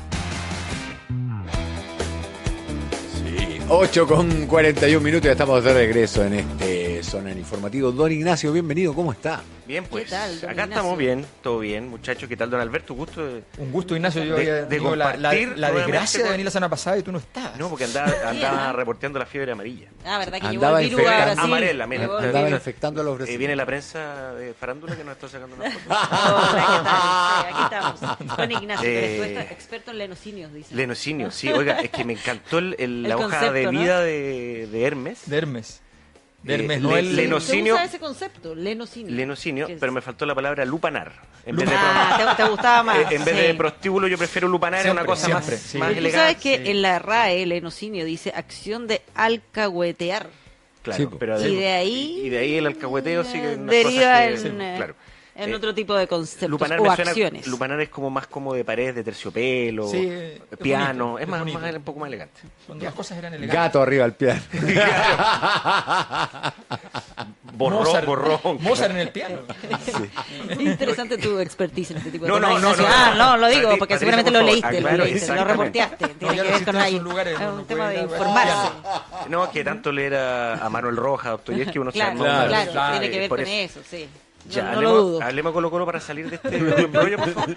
[3.15, 6.66] Sí, 8 con 41 minutos, ya estamos de regreso en este
[7.08, 7.91] Zona Informativo.
[7.93, 9.41] Don Ignacio, bienvenido, ¿cómo está?
[9.65, 10.10] Bien, pues.
[10.10, 10.74] tal, don acá Ignacio?
[10.74, 12.28] estamos bien, todo bien, muchachos.
[12.28, 12.93] ¿Qué tal, don Alberto?
[12.93, 13.43] Gusto de...
[13.60, 14.24] Un gusto, Ignacio.
[14.26, 16.98] Yo De- había de la, la- compartir la nuevamente desgracia de venir la semana pasada
[16.98, 17.58] y tú no estabas.
[17.58, 19.88] No, porque andaba, andaba reporteando la fiebre amarilla.
[20.06, 21.39] Ah, ¿verdad que Andaba llegó el virus a Brasil?
[21.43, 22.52] Amarela, mira, Andaba virus.
[22.60, 23.39] infectando a los Eh, brasileños.
[23.39, 25.86] viene la prensa de farándula que nos está sacando una foto.
[25.89, 27.86] Hola, ¿qué tal?
[27.86, 28.36] Aquí estamos.
[28.36, 30.76] Con Ignacio, Eh, experto en lenocinios, dice.
[30.76, 31.50] Lenocinio, sí.
[31.50, 33.72] Oiga, es que me encantó el- el- El la hoja concepto, de ¿no?
[33.72, 35.22] vida de, de Hermes.
[35.26, 35.82] De Hermes.
[36.45, 37.15] Eh, Hermes, le- no el...
[37.15, 39.13] le- lenocinio- usa ese concepto, lenocinio.
[39.13, 41.12] Lenocinio, Que pero me faltó la palabra lupanar.
[41.45, 42.97] En vez de, Ah, te, te gustaba más.
[43.00, 43.41] eh, en vez sí.
[43.41, 45.78] de prostíbulo, yo prefiero lupanar, es una cosa siempre, más, sí.
[45.78, 46.39] más Pero tú elegante.
[46.41, 50.30] sabes que en la RAE, lenocinio dice acción de alcahuetear.
[50.84, 54.17] Claro, Sí, pero Y de ahí- y de ahí el alcahueteo sigue en unas Deriva
[54.19, 54.95] que- en, eh, claro.
[55.38, 57.47] En Eh, otro tipo de conceptos Lupanar o me suena- acciones.
[57.47, 61.30] lupanar es como más como de paredes de terciopelo, Sí, es piano, bonito, es, es
[61.30, 62.41] más, más- un poco más elegante.
[62.65, 63.63] Cuando las cosas eran elegantes.
[63.63, 64.41] Gato arriba al piano.
[67.54, 68.39] Borrón, Mozart, borrón.
[68.62, 69.39] Mozart en el piano.
[70.60, 72.86] Interesante tu expertise en este tipo de No, no, no, no.
[72.88, 76.08] Ah, no, lo digo porque seguramente lo leíste, lo aclaro, leíste, lo reporteaste.
[76.10, 76.95] Tiene que no ver con ahí.
[76.97, 77.04] Es
[77.39, 78.67] no, un tema de informarse.
[79.30, 82.19] No, que tanto leer a, Manuel Rojas, a Dostoyevsky, uno se Claro,
[82.71, 84.08] claro, tiene que ver con eso, sí.
[84.45, 85.21] No, Ya, no hablemos, lo dudo.
[85.21, 87.56] hablemos Colo Colo para salir de este embrollo, por favor.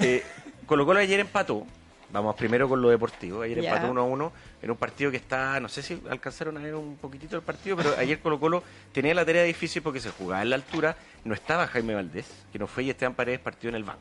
[0.00, 0.22] Eh,
[0.66, 1.66] Colo Colo ayer empató.
[2.12, 3.42] Vamos primero con lo deportivo.
[3.42, 6.60] Ayer empató 1 a 1 en un partido que está, no sé si alcanzaron a
[6.60, 10.10] ver un poquitito el partido, pero ayer Colo Colo tenía la tarea difícil porque se
[10.10, 10.96] jugaba en la altura.
[11.24, 14.00] No estaba Jaime Valdés, que no fue y Esteban Paredes partido en el banco.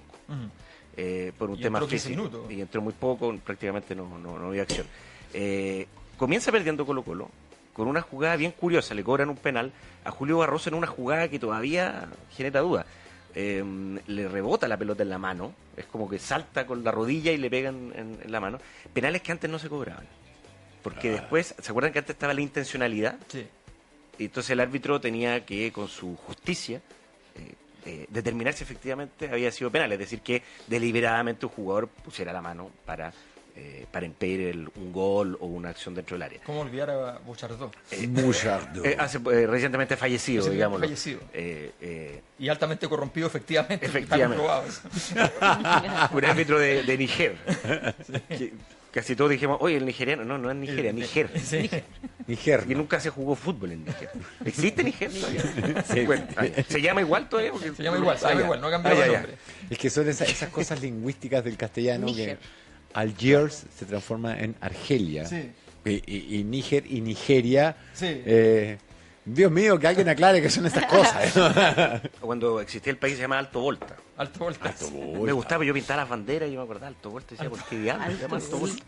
[0.97, 2.23] Eh, por un Y tema entró 15 físico.
[2.29, 2.51] minutos.
[2.51, 4.87] Y entró muy poco, prácticamente no, no, no había acción.
[5.33, 5.85] Eh,
[6.17, 7.29] comienza perdiendo Colo Colo
[7.79, 8.93] con una jugada bien curiosa.
[8.93, 9.71] Le cobran un penal
[10.03, 12.85] a Julio Barroso en una jugada que todavía genera duda.
[13.33, 13.63] Eh,
[14.05, 17.37] le rebota la pelota en la mano, es como que salta con la rodilla y
[17.37, 18.59] le pegan en, en la mano.
[18.91, 20.05] Penales que antes no se cobraban.
[20.83, 23.17] Porque después, ¿se acuerdan que antes estaba la intencionalidad?
[23.29, 23.47] Sí.
[24.19, 26.81] Entonces el árbitro tenía que, con su justicia,
[27.35, 27.53] eh,
[27.85, 29.89] eh, determinar si efectivamente había sido penal.
[29.93, 33.13] Es decir, que deliberadamente un jugador pusiera la mano para,
[33.61, 36.39] eh, para impedir el- un gol o una acción dentro del área.
[36.45, 37.71] ¿Cómo olvidar a Bochardo?
[38.07, 38.85] Bouchardot.
[38.85, 40.79] Eh, hace, eh, recientemente fallecido, Recientemente digamos.
[40.81, 41.19] fallecido.
[41.33, 43.85] Eh, Y altamente corrompido, efectivamente.
[43.85, 44.41] Efectivamente.
[46.13, 47.35] Un árbitro de, de Niger.
[48.29, 48.53] Que
[48.91, 50.23] casi todos dijimos, oye, el nigeriano.
[50.25, 51.29] No, no es Nigeria, Niger.
[51.39, 51.69] Sí.
[52.27, 52.65] Niger.
[52.69, 54.09] Y nunca se jugó fútbol en Niger.
[54.45, 55.83] ¿Existe Niger todavía?
[55.83, 55.99] Sí.
[56.05, 57.51] Bueno, ah, ¿Se llama igual todavía?
[57.51, 58.45] Porque- Se llama igual, se Ah, llama ya.
[58.45, 59.13] igual, no ha cambiado Ah, ya.
[59.13, 59.33] nombre.
[59.69, 62.37] Es que son esas, esas cosas lingüísticas del castellano que
[62.93, 65.25] Algiers se transforma en Argelia.
[65.25, 65.51] Sí.
[65.85, 67.75] Y, y- y Níger y Nigeria.
[67.93, 68.05] Sí.
[68.25, 68.77] eh,
[69.25, 71.35] Dios mío, que alguien aclare qué son estas cosas.
[71.37, 72.09] ¿eh?
[72.21, 73.95] Cuando existía el país se llamaba Alto Volta.
[74.17, 74.73] Alto volta.
[75.23, 77.33] Me gustaba, yo pintaba las banderas y yo me acordaba Alto Volta.
[77.33, 78.83] y Decía, ¿por qué diablos se llama Alto Volta?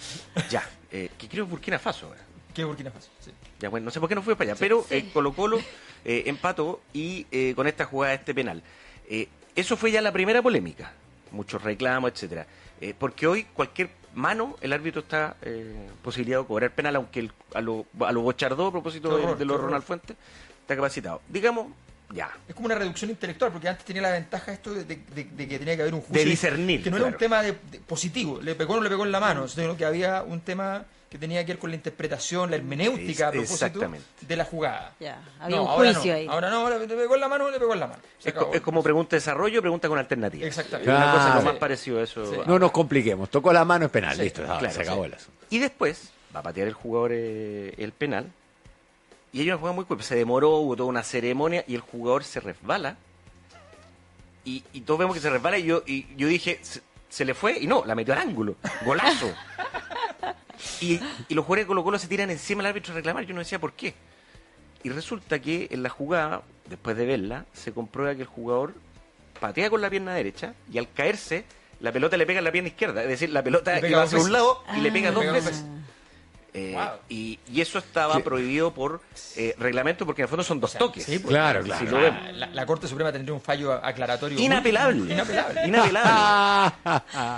[0.50, 2.06] Ya, eh, que creo que Burkina Faso.
[2.06, 2.20] ahora.
[2.54, 3.08] ¿Qué Burkina Faso?
[3.20, 3.30] Sí.
[3.58, 5.58] Ya, bueno, no sé por qué no fue para allá, pero eh, Colo Colo
[6.04, 8.62] eh, empató y eh, con esta jugada, este penal.
[9.08, 10.92] Eh, eso fue ya la primera polémica,
[11.32, 12.46] muchos reclamos, etcétera.
[12.80, 17.32] Eh, porque hoy cualquier mano, el árbitro está eh, posibilitado de cobrar penal, aunque el-
[17.54, 19.60] a lo, a lo Bochardó, a propósito de, de los.
[19.60, 20.16] Ronald Fuentes,
[20.60, 21.20] está capacitado.
[21.28, 21.68] Digamos,
[22.14, 22.30] ya.
[22.48, 25.48] Es como una reducción intelectual, porque antes tenía la ventaja esto de, de- de- de
[25.48, 26.22] que tenía que haber un juicio.
[26.24, 28.88] De discernir, Que no era un tema de, de positivo, le pegó o no le
[28.90, 31.76] pegó en la mano, sino que había un tema que tenía que ver con la
[31.76, 33.80] interpretación, la hermenéutica a propósito
[34.22, 34.92] de la jugada.
[34.98, 36.18] Ya, había No, un ahora juicio no.
[36.18, 36.26] ahí.
[36.28, 38.02] Ahora no, ahora le pegó en la mano, le pegó en la mano.
[38.24, 38.54] Es, co- acabó.
[38.54, 40.46] es como pregunta de desarrollo, pregunta con alternativa.
[40.46, 40.90] Exactamente.
[40.90, 41.40] Es una cosa Claro.
[41.40, 42.26] lo más parecido a eso.
[42.34, 42.40] Sí.
[42.46, 43.30] No nos compliquemos.
[43.30, 44.16] Tocó la mano, es penal.
[44.16, 45.06] Sí, Listo, ah, claro, se acabó sí.
[45.08, 45.40] el asunto.
[45.50, 48.26] Y después va a patear el jugador eh, el penal.
[49.32, 50.02] Y una jugada muy cool.
[50.02, 52.96] Se demoró, hubo toda una ceremonia y el jugador se resbala.
[54.44, 57.34] Y, y todos vemos que se resbala y yo, y yo dije, se, se le
[57.34, 58.56] fue y no, la metió al ángulo.
[58.84, 59.32] Golazo.
[60.80, 63.24] y, y los jugadores de Colo Colo se tiran encima del árbitro a reclamar.
[63.24, 63.94] Yo no decía por qué.
[64.82, 68.74] Y resulta que en la jugada, después de verla, se comprueba que el jugador
[69.40, 71.44] patea con la pierna derecha y al caerse,
[71.80, 73.02] la pelota le pega en la pierna izquierda.
[73.02, 74.92] Es decir, la pelota Le pega dos hacia un lado y le Ah.
[74.92, 75.64] pega Le pega dos veces.
[76.58, 77.00] Eh, Wow.
[77.10, 78.22] y, y eso estaba ¿Qué?
[78.22, 79.02] prohibido por
[79.36, 81.04] eh, reglamento porque en el fondo son dos O sea, toques.
[81.04, 81.84] sí, pues, Claro, claro.
[81.84, 82.22] Si lo vemos.
[82.24, 84.36] La, la- la Corte Suprema tendría un fallo aclaratorio.
[84.38, 85.12] muy- Inapelable.
[85.12, 85.66] Inapelable.
[85.68, 86.72] Inapelable.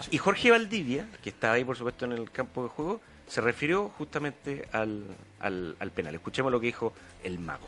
[0.12, 3.90] y Jorge Valdivia, que estaba ahí por supuesto en el campo de juego, se refirió
[3.98, 5.04] justamente al,
[5.40, 6.14] al, al penal.
[6.14, 6.92] Escuchemos lo que dijo
[7.24, 7.66] el mago.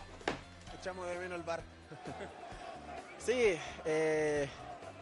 [0.80, 1.62] Echamos de menos el bar.
[3.18, 4.48] sí, eh,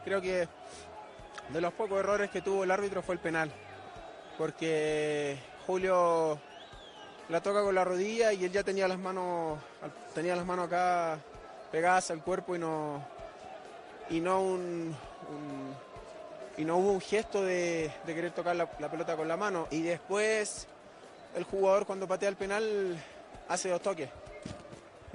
[0.04, 0.48] creo que
[1.50, 3.52] de los pocos errores que tuvo el árbitro fue el penal.
[4.37, 5.37] Porque
[5.68, 6.38] Julio
[7.28, 9.59] la toca con la rodilla y él ya tenía las manos,
[10.14, 11.18] tenía las manos acá
[11.70, 13.04] pegadas al cuerpo y no,
[14.09, 14.96] y no un,
[16.57, 19.68] y no hubo un gesto de, querer tocar la, la pelota con la mano.
[19.70, 20.66] Y después
[21.37, 22.96] el jugador cuando patea el penal
[23.46, 24.09] hace dos toques.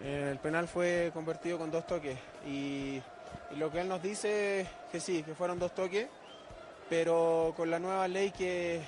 [0.03, 3.01] Eh, El penal fue convertido con dos toques y,
[3.49, 6.07] y lo que él nos dice es que sí, que fueron dos toques,
[6.89, 8.83] pero con la nueva ley que,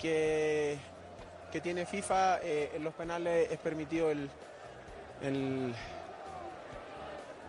[0.00, 0.78] que,
[1.52, 4.28] que tiene FIFA, eh, en los penales es permitido el,
[5.22, 5.74] el-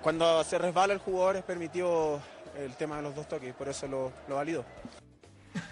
[0.02, 2.20] Cuando se resbala el jugador es permitido
[2.58, 4.66] el tema de los dos toques, por eso lo, lo valido.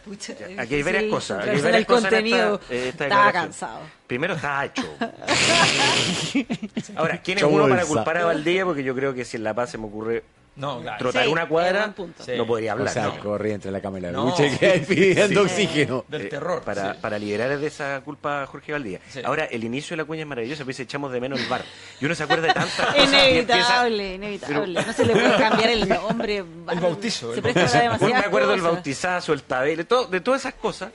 [0.04, 1.39] Pucha, Aquí hay varias cosas.
[1.39, 2.56] Aquí hay centrarse en varias el cosas contenido.
[2.60, 3.44] esta- eh, esta declaración.
[3.44, 3.80] cansado.
[4.08, 4.84] Primero está hecho.
[6.96, 8.65] Ahora, ¿quién es uno para culpar a Valdivia?
[8.65, 10.24] Porque yo creo que si en La Paz se me ocurre
[10.60, 10.98] No, claro.
[11.00, 11.93] trotar Sí, una cuadra.
[12.24, 12.34] Sí.
[12.38, 12.93] no podría O hablar.
[12.93, 13.19] sea, ¿no?
[13.19, 14.26] corría entre la cama y la No.
[14.26, 16.06] lucha que hay pidiendo oxígeno.
[16.08, 16.62] Del Eh, terror.
[16.63, 17.00] Para, sí.
[17.02, 19.00] para liberar de esa culpa a Jorge Valdía.
[19.10, 19.22] Sí.
[19.24, 21.63] Ahora, el inicio de la cuña es maravilloso, pues echamos de menos el bar.
[22.02, 22.95] Y uno se acuerda de tantas cosas.
[22.98, 23.00] y
[23.39, 24.86] empieza- Inevitable, inevitable.
[24.86, 26.38] No se le puede cambiar el nombre.
[26.38, 30.19] El bautizo, Se el presta para Uno me acuerdo del bautizazo, el tabel, todo, de
[30.22, 30.91] todas esas cosas.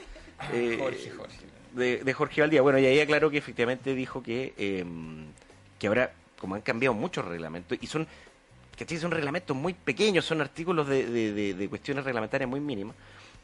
[0.53, 1.35] eh, Jorge, Jorge.
[1.73, 2.61] De, de Jorge Valdía.
[2.61, 4.85] Bueno, y ahí aclaró que efectivamente dijo que, eh,
[5.79, 8.07] que ahora, como han cambiado muchos reglamentos, y son,
[8.77, 8.97] ¿cachai?
[8.97, 12.95] son reglamentos muy pequeños, son artículos de, de- de- de cuestiones reglamentarias muy mínimas,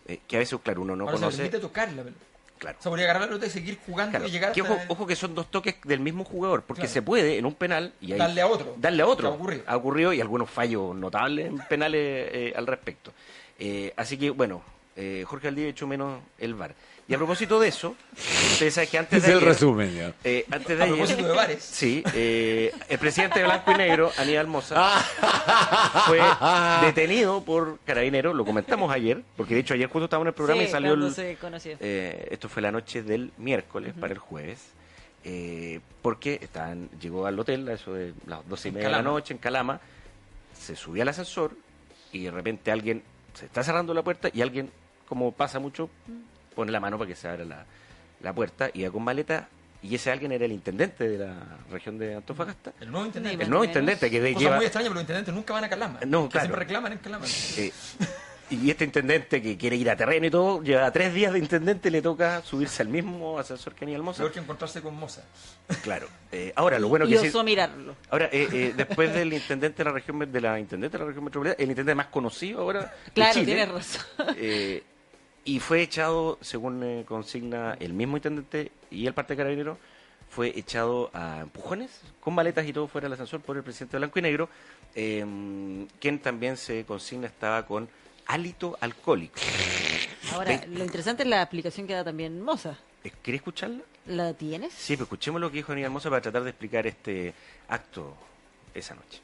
[0.08, 1.38] eh, que a veces, claro, uno no Ahora se conoce.
[1.38, 2.26] permite tocar la pelota.
[2.58, 2.78] Claro.
[2.80, 4.84] O sea, podría agarrar la pelota y seguir jugando Claro, y llegar que hasta ojo,
[4.90, 6.94] ojo que son dos toques del mismo jugador, porque Claro.
[6.94, 8.76] se puede en un penal y ahí- Darle a otro.
[8.78, 9.30] Darle a otro.
[9.30, 9.64] Que ha ocurrido.
[9.66, 12.00] Ha ocurrido y algunos fallos notables en penales
[12.32, 13.14] eh, al respecto.
[13.58, 14.62] Eh, así que, bueno,
[14.96, 16.76] eh, Jorge Aldía echó menos el VAR.
[17.08, 17.96] Y a propósito de eso,
[18.54, 20.14] ustedes saben que antes Es de el ayer, resumen, ya.
[20.24, 21.62] eh, antes de A ayer- propósito de bares.
[21.64, 26.04] Sí, eh, el presidente de Blanco y Negro, Aníbal Moza, Ah.
[26.08, 26.22] fue
[26.88, 30.62] detenido por carabineros, lo comentamos ayer, porque de hecho ayer justo estábamos en el programa
[30.62, 31.76] Sí, y salió el, se conoció.
[31.82, 34.60] eh, esto fue la noche del miércoles para el jueves,
[35.26, 38.98] eh, porque estaban, llegó al hotel a eso de las doce y media de la
[39.00, 39.16] Calama.
[39.18, 39.82] noche en Calama,
[40.58, 41.52] se subía al ascensor
[42.14, 44.72] y de repente alguien se está cerrando la puerta y alguien,
[45.10, 45.90] como pasa mucho,
[46.62, 47.66] pone la mano para que se abra la,
[48.22, 49.48] la puerta y va con maleta
[49.84, 51.36] y ese alguien era el intendente de la
[51.72, 52.72] región de Antofagasta.
[52.80, 53.44] El nuevo intendente.
[53.44, 54.56] El nuevo intendente que de- Cosa lleva...
[54.58, 56.00] muy extraña, pero los intendentes nunca van a Calama.
[56.06, 56.46] No, Que claro.
[56.46, 57.26] Siempre reclaman en Calama.
[57.58, 57.72] Eh,
[58.52, 61.90] y este intendente que quiere ir a terreno y todo, lleva tres días de intendente,
[61.90, 64.20] le toca subirse al mismo ascensor que Aníbal Moza.
[64.20, 65.24] Peor que encontrarse con Moza.
[65.82, 66.08] Claro.
[66.32, 67.28] Eh, ahora, lo bueno y que sí.
[67.30, 67.96] osó mirarlo.
[68.12, 71.24] Ahora, eh, eh, después del intendente de la región de la intendente de la región
[71.24, 74.06] metropolitana, el intendente más conocido ahora de Claro, Chile, tienes razón.
[75.44, 79.78] Y fue echado, según eh, consigna el mismo intendente y el parte de carabineros,
[80.30, 84.00] fue echado a empujones, con maletas y todo fuera del ascensor por el presidente de
[84.00, 84.50] Blanco y Negro,
[84.96, 85.26] eh,
[86.00, 87.90] quien también se consigna estaba con
[88.28, 89.40] hálito alcohólico.
[90.34, 92.78] Ahora, lo interesante es la explicación que da también Moza.
[93.04, 93.82] Eh, ¿Quiere escucharla?
[94.06, 94.74] ¿La tienes?
[94.74, 97.34] Sí, pero escuchemos lo que dijo Aníbal Moza para tratar de explicar este
[97.68, 98.16] acto
[98.74, 99.22] esa noche.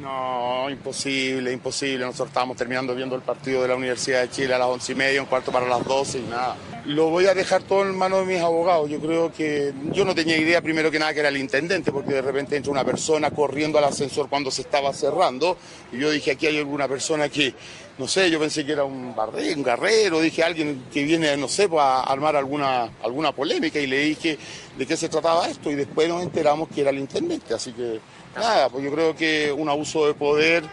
[0.00, 2.04] No, imposible, imposible.
[2.04, 4.94] Nosotros estábamos terminando viendo el partido de la Universidad de Chile a las once y
[4.94, 6.56] media, un cuarto para las doce y nada.
[6.86, 8.88] Lo voy a dejar todo en manos de mis abogados.
[8.88, 12.14] Yo creo que yo no tenía idea primero que nada que era el intendente, porque
[12.14, 15.58] de repente entra una persona corriendo al ascensor cuando se estaba cerrando
[15.92, 17.54] y yo dije aquí hay alguna persona que,
[17.98, 21.48] no sé, yo pensé que era un barrero, un guerrero, dije alguien que viene, no
[21.48, 24.38] sé, pues, a armar alguna, alguna polémica y le dije
[24.76, 28.00] de qué se trataba esto y después nos enteramos que era el intendente, así que
[28.34, 30.64] nada, pues yo creo que un abuso de poder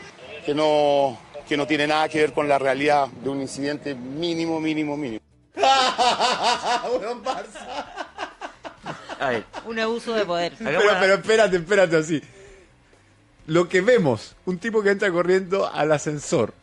[0.45, 4.59] que no, que no tiene nada que ver con la realidad de un incidente mínimo,
[4.59, 5.21] mínimo, mínimo.
[9.19, 10.53] A ver, Un abuso de poder.
[10.57, 12.21] Pero, pero espérate, espérate así.
[13.47, 16.53] Lo que vemos, un tipo que entra corriendo al ascensor.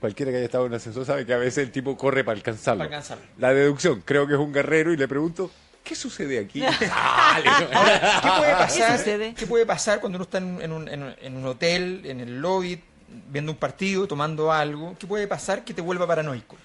[0.00, 2.36] Cualquiera que haya estado en un ascensor sabe que a veces el tipo corre para
[2.36, 2.84] alcanzarlo.
[2.84, 3.24] Para alcanzarlo.
[3.38, 5.50] La deducción, creo que es un guerrero y le pregunto,
[5.84, 6.64] ¿qué sucede aquí?
[6.92, 9.04] Ahora, ¿qué puede pasar?
[9.34, 12.40] ¿Qué puede pasar cuando uno está en, un, en un- en un hotel, en el
[12.40, 12.82] lobby,
[13.30, 14.96] viendo un partido, tomando algo?
[14.98, 16.56] ¿Qué puede pasar que te vuelva paranoico?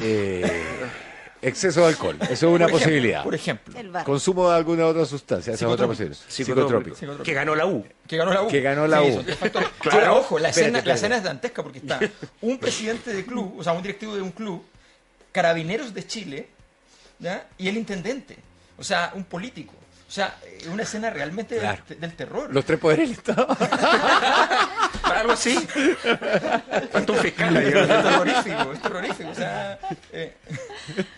[0.00, 0.42] Eh,
[1.42, 3.24] exceso de alcohol, eso es una Por ejemplo, posibilidad.
[3.24, 3.74] Por ejemplo.
[4.04, 6.18] Consumo de alguna otra sustancia, esa es otra posibilidad.
[6.28, 7.24] psicotrópico, Psicotrópico.
[7.24, 7.84] que ganó la U.
[8.06, 8.48] que ganó la U.
[8.48, 9.24] Que ganó la U.
[9.80, 10.18] Claro.
[10.18, 10.92] Ojo, la Espérate, escena, la espérate.
[10.94, 12.00] escena es dantesca porque está
[12.40, 14.64] un presidente de club, o sea, un directivo de un club,
[15.32, 16.48] carabineros de Chile,
[17.22, 17.46] ¿ya?
[17.56, 18.36] y el intendente,
[18.76, 19.72] o sea, un político.
[20.08, 21.82] O sea, es una escena realmente del- Claro.
[21.88, 22.52] del, terror.
[22.52, 23.46] Los tres poderes del Estado.
[25.04, 25.54] Algo así.
[26.90, 27.66] Falta un fiscal ahí.
[27.68, 29.30] es terrorífico, es terrorífico.
[29.30, 29.78] O sea,
[30.12, 30.34] eh,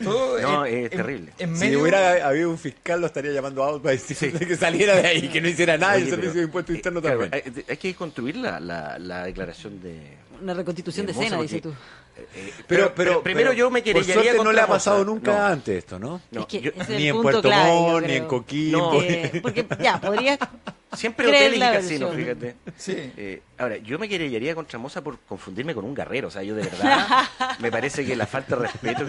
[0.03, 1.33] todo No, en- es terrible.
[1.39, 4.95] En Si medio, hubiera habido un fiscal, lo estaría llamando out para decirle que saliera
[4.95, 7.21] de ahí, que no hiciera nada, y el servicio pero, de impuestos eh, internos claro,
[7.29, 7.53] también.
[7.57, 10.19] hay, hay que construir la, la, la declaración de.
[10.41, 11.75] Una reconstitución de escena, dices tú.
[12.17, 15.33] Eh, Pero, pero, primero pero, yo me Por querellaría suerte no le ha pasado nunca
[15.33, 16.21] No, antes esto, ¿no?
[16.31, 19.03] no, es que yo- ese es Ni en Puerto Montt, ni en Coquimbo.
[19.03, 20.39] Eh, porque ya, podrías
[20.95, 22.37] Siempre hoteles y casinos, versión.
[22.37, 22.57] fíjate.
[22.77, 22.95] Sí.
[23.17, 26.29] Eh, ahora, yo me querellaría contra Moza por confundirme con un guerrero.
[26.29, 27.09] O sea, yo de verdad
[27.59, 29.05] me parece que la falta de respeto.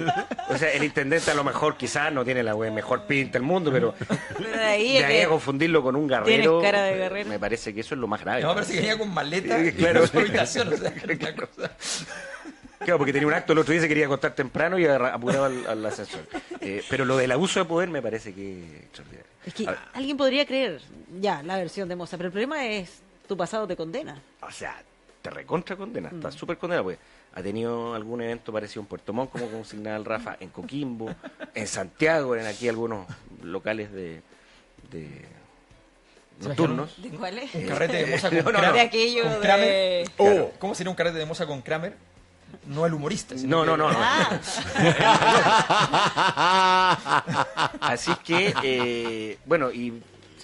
[0.50, 3.72] O sea, el intendente a lo mejor quizás no tiene la mejor pinta del mundo,
[3.72, 3.94] pero
[4.36, 6.60] Pero de ahí de a confundirlo con un guerrero.
[6.60, 7.30] cara de guerrero.
[7.30, 8.42] Me parece que eso es lo más grave.
[8.42, 10.00] No, parece que venía con maleta y claro.
[10.00, 10.74] con su habitación.
[10.74, 10.92] O sea,
[11.36, 11.72] cosa-
[12.80, 15.66] Claro, porque tenía un acto el otro día se quería acostar temprano y apuraba al,
[15.68, 16.22] al ascensor.
[16.62, 19.26] Eh, pero lo del abuso de poder me parece que es extraordinario.
[19.46, 20.82] Es que alguien podría creer,
[21.20, 24.22] ya, la versión de Moza, pero el problema es tu pasado te condena.
[24.42, 24.82] o sea,
[25.22, 26.34] te recontra condena, está Mm.
[26.34, 27.00] súper condenado, porque
[27.34, 31.14] ha tenido algún evento parecido en Puerto Montt, como consignaba el Rafa, en Coquimbo,
[31.54, 33.08] en Santiago, en aquí algunos
[33.42, 34.22] locales de,
[34.92, 35.26] de
[36.42, 37.02] nocturnos.
[37.02, 37.54] ¿De cuál es?
[37.56, 38.74] Un carrete de moza No, con no, Kramer.
[38.76, 40.52] De aquello de- Kramer.
[40.60, 41.96] ¿Cómo sería un carrete de moza con Kramer?
[42.68, 43.38] No el humorista.
[43.38, 43.92] sino No, no, no.
[43.92, 44.00] no.
[46.38, 46.98] Ah,
[47.82, 50.02] Así que, eh, bueno, y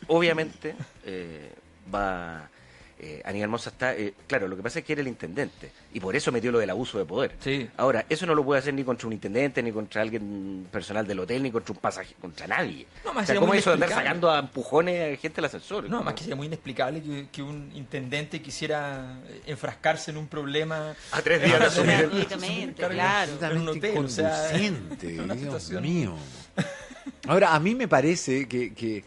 [0.08, 1.54] obviamente eh,
[1.94, 2.48] va.
[3.04, 3.96] Eh, Aníbal Mosa está.
[3.96, 6.60] eh, claro, lo que pasa es que era el intendente y por eso metió lo
[6.60, 7.32] del abuso de poder.
[7.40, 7.68] Sí.
[7.78, 11.20] Ahora, eso no lo puede hacer ni contra un intendente, ni contra alguien personal del
[11.20, 12.86] hotel, ni contra un pasajero, contra nadie.
[13.04, 14.08] No, más o sea, ¿cómo muy eso de andar inexplicable.
[14.08, 15.90] sacando a empujones a gente del ascensor?
[15.90, 20.94] No, más que sería muy inexplicable que, que un intendente quisiera enfrascarse en un problema
[21.12, 21.90] A tres días de asumir
[22.70, 23.32] el- claro.
[23.42, 23.98] en un hotel.
[23.98, 26.16] O sea, una Dios situación- mío.
[27.28, 29.04] Ahora, a mí me parece que, que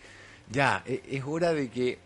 [0.51, 1.99] ya e- es hora de que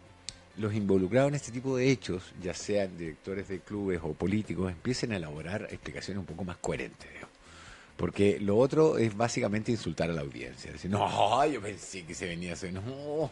[0.59, 5.13] los involucrados en este tipo de hechos, ya sean directores de clubes o políticos, empiecen
[5.13, 7.09] a elaborar explicaciones un poco más coherentes.
[7.09, 7.29] digamos.
[7.97, 10.71] Porque lo otro es básicamente insultar a la audiencia.
[10.71, 12.73] Decir, no, yo pensé que se venía a hacer.
[12.73, 13.31] No,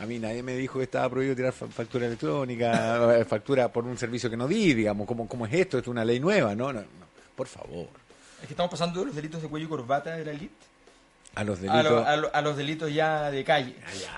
[0.00, 3.84] a mí nadie me dijo que estaba prohibido tirar fa- factura electrónica, eh, factura por
[3.84, 5.06] un servicio que no di, digamos.
[5.06, 5.78] ¿Cómo, cómo es esto?
[5.78, 6.54] ¿Esto es una ley nueva?
[6.56, 6.86] No, no, no.
[7.36, 7.86] Por favor.
[8.40, 10.54] Es que estamos pasando de los delitos de cuello y corbata de la elite
[11.34, 11.84] A los a, delitos.
[11.92, 13.74] lo- a lo- a los delitos ya de calle.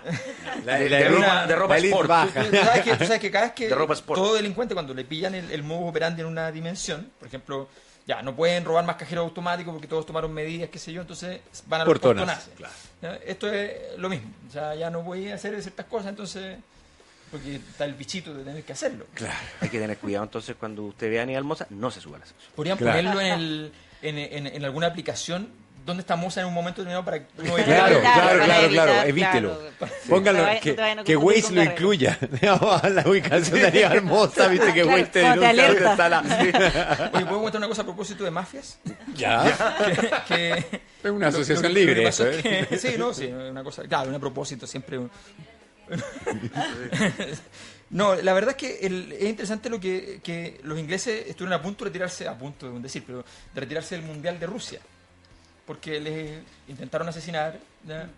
[0.65, 2.09] La- De- la de ropa- de ropa la sport.
[2.09, 2.43] baja.
[2.45, 4.21] Tú, tú sabes que, tú sabes que cada vez que De ropa sport.
[4.21, 7.69] todo delincuente, cuando le pillan el, el modo operandi en una dimensión, por ejemplo,
[8.07, 11.41] ya no pueden robar más cajeros automáticos porque todos tomaron medidas, qué sé yo, entonces
[11.67, 11.93] van a los
[12.57, 12.75] claro.
[13.03, 13.15] ¿Ya?
[13.27, 14.31] Esto es lo mismo.
[14.49, 16.57] O sea, ya no voy a hacer ciertas cosas, entonces,
[17.31, 19.07] porque está el bichito de tener que hacerlo.
[19.61, 22.23] Hay que tener cuidado entonces cuando usted vea a Aníbal Mosa, no se suba al
[22.23, 22.53] ascensor.
[22.57, 22.99] Podrían Claro.
[22.99, 25.49] ponerlo en, el, en, en- en alguna aplicación
[25.85, 29.59] donde está Moza en un momento determinado para que uno Claro, claro, claro, claro, evítelo.
[29.79, 29.95] claro.
[30.09, 32.19] Póngalo, No que, no que Waze lo incluya.
[32.43, 36.21] La ubicación de Aníbal Hermosa, viste que Claro, Waze te denuncia dónde está la...
[37.15, 38.79] Oye, ¿puedo contar una cosa a propósito de mafias?
[39.15, 39.85] Ya.
[40.29, 42.67] que, que- Es una asociación lo libre eso, es ¿eh?
[42.69, 44.99] que- sí, no, sí, una cosa, claro, un a propósito, siempre.
[44.99, 45.11] un-
[47.91, 51.63] no, la verdad es que el- es interesante lo que, que los ingleses estuvieron a
[51.63, 53.25] punto de retirarse, a punto de decir, pero
[53.55, 54.81] de retirarse del Mundial de Rusia,
[55.67, 58.09] porque les intentaron asesinar ¿ya?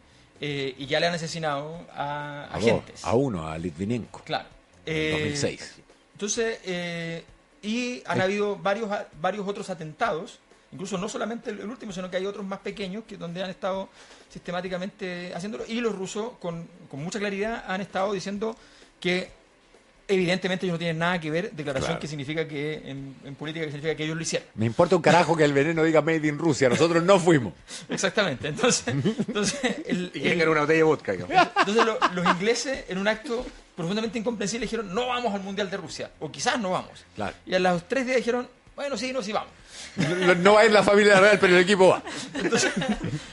[0.41, 3.05] Eh, y ya le han asesinado a, agentes.
[3.05, 4.23] a uno, a Litvinenko.
[4.25, 4.49] Claro.
[4.85, 5.75] En Eh, 2006.
[6.13, 7.25] Entonces, eh,
[7.63, 8.91] y han habido varios,
[9.21, 10.39] varios otros atentados,
[10.73, 13.51] incluso no solamente el, el último, sino que hay otros más pequeños que donde han
[13.51, 13.89] estado
[14.31, 15.65] sistemáticamente haciéndolo.
[15.67, 18.57] Y los rusos, con, con mucha claridad, han estado diciendo
[19.01, 19.31] que
[20.09, 22.01] evidentemente ellos no tienen nada que ver, declaración Claro.
[22.01, 24.49] que significa que, en, en política, que significa que ellos lo hicieron.
[24.55, 26.69] Me importa un carajo que el veneno diga Made in Rusia.
[26.69, 27.53] Nosotros no fuimos.
[27.89, 28.49] Exactamente.
[28.49, 31.13] Entonces, entonces el, Y que el- era una botella de vodka.
[31.13, 31.35] digamos.
[31.59, 33.47] Entonces lo- los ingleses, en un acto
[33.77, 37.05] profundamente incomprensible, dijeron, no vamos al Mundial de Rusia, o quizás no vamos.
[37.17, 37.35] Claro.
[37.47, 38.47] Y a los tres días dijeron,
[38.77, 39.51] bueno, sí, no, sí vamos.
[40.43, 42.03] No va a ir la familia real, pero el equipo va.
[42.35, 42.73] Entonces,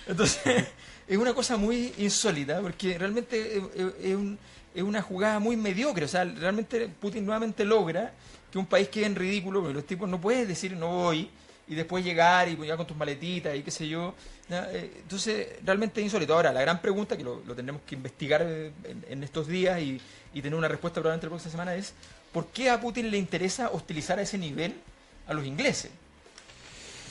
[0.08, 0.66] entonces
[1.08, 4.38] es una cosa muy insólita, porque realmente es un-
[4.74, 6.06] es una jugada muy mediocre.
[6.06, 8.14] O sea, realmente Putin nuevamente logra
[8.52, 11.30] que un país quede en ridículo, porque los tipos no puedes decir no voy
[11.68, 14.14] y después llegar y llegar con tus maletitas y qué sé yo.
[14.50, 16.34] Eh, Entonces, realmente es insólito.
[16.34, 19.80] Ahora, la gran pregunta, que lo, lo tendremos que investigar eh, en, en estos días
[19.80, 20.02] y,
[20.34, 21.94] y tener una respuesta probablemente la próxima semana, es
[22.34, 24.74] ¿por qué a Putin le interesa hostilizar a ese nivel
[25.28, 25.92] a los ingleses?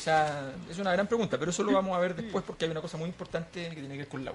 [0.00, 2.70] O sea, es una gran pregunta, pero eso lo vamos a ver después porque hay
[2.70, 4.34] una cosa muy importante que tiene que ver con la U.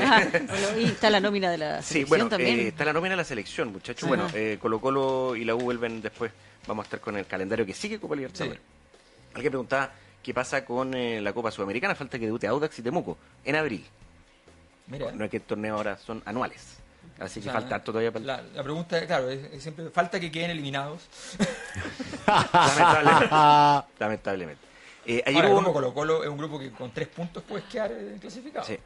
[0.00, 2.60] Ah, bueno, y está la nómina de la Sí, selección bueno, también.
[2.60, 4.02] eh, está la nómina de la selección, muchachos.
[4.02, 4.06] Sí.
[4.06, 6.30] Bueno, eh, Colo Colo y la U vuelven después.
[6.68, 8.60] Vamos a estar con el calendario que sigue Copa Libertadores.
[8.60, 8.64] Sí.
[9.34, 9.90] Alguien preguntaba
[10.22, 11.96] qué pasa con eh, la Copa Sudamericana.
[11.96, 13.84] Falta que debute Audax y Temuco en abril.
[14.86, 16.76] Mira, No es que el torneo ahora son anuales.
[17.18, 20.20] Así que o sea, falta todavía para la, la pregunta, claro, es, es siempre falta
[20.20, 21.02] que queden eliminados.
[22.26, 23.28] Lamentablemente.
[23.98, 24.71] Lamentablemente.
[25.04, 27.42] Eh, ayer Ahora, el hubo un- Colo Colo es un grupo que con tres puntos
[27.42, 28.64] puedes quedar eh, clasificado.
[28.66, 28.76] Sí.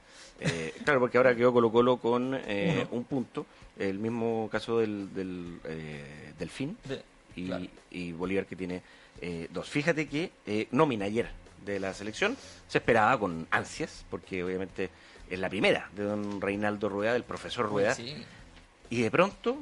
[0.40, 3.46] Eh, claro, porque ahora quedó Colo Colo con eh, un punto.
[3.78, 7.02] El mismo caso del, del eh, Delfín De-
[7.34, 7.64] y, claro.
[7.90, 8.82] y Bolívar que tiene
[9.20, 9.68] eh, dos.
[9.68, 11.28] Fíjate que eh, nómina ayer
[11.64, 12.36] de la selección
[12.68, 14.88] se esperaba con ansias, porque obviamente
[15.28, 17.94] es la primera de don Reinaldo Rueda, del profesor Rueda.
[17.94, 18.24] Sí.
[18.88, 19.58] Y de pronto,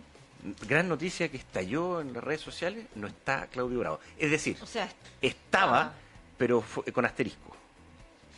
[0.68, 4.00] gran noticia que estalló en las redes sociales, no está Claudio Bravo.
[4.18, 4.88] Es decir, O sea,
[5.22, 5.92] estaba, Ah.
[6.36, 7.56] Pero fue con asterisco.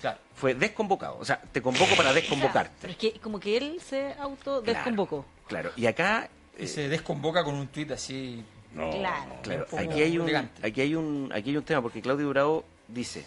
[0.01, 0.19] Claro.
[0.35, 1.19] Fue desconvocado.
[1.19, 2.91] O sea, te convoco para pero desconvocarte.
[2.91, 5.25] es que como que él se auto desconvocó.
[5.47, 5.71] Claro.
[5.77, 6.29] Y acá,
[6.59, 8.45] Y se desconvoca con un tuit así.
[8.75, 9.37] Claro.
[9.43, 10.29] claro, aquí hay un,
[10.63, 13.25] aquí hay un, aquí hay un tema porque Claudio Bravo dice,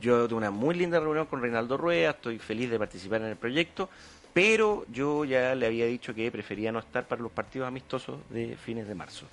[0.00, 3.36] yo tuve una muy linda reunión con Reinaldo Rueda, estoy feliz de participar en el
[3.36, 3.88] proyecto,
[4.32, 8.56] pero yo ya le había dicho que prefería no estar para los partidos amistosos de
[8.56, 9.26] fines de marzo.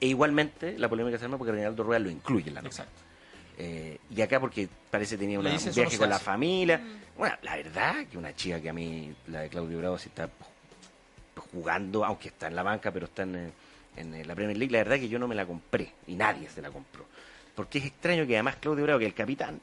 [0.00, 2.84] E igualmente la polémica se arma porque Reinaldo Rueda lo incluye en la nota.
[2.84, 3.11] Exacto.
[3.58, 6.80] Eh, y acá porque parece tenía una- un viaje con la familia.
[7.16, 10.28] Bueno, la verdad que una chica que a mí, la de Claudio Bravo, si está
[11.52, 13.52] jugando, aunque está en la banca, pero está en,
[13.96, 16.62] en, la Premier League, la verdad que yo no me la compré y nadie se
[16.62, 17.04] la compró.
[17.54, 19.60] Porque es extraño que además Claudio Bravo, que es el capitán,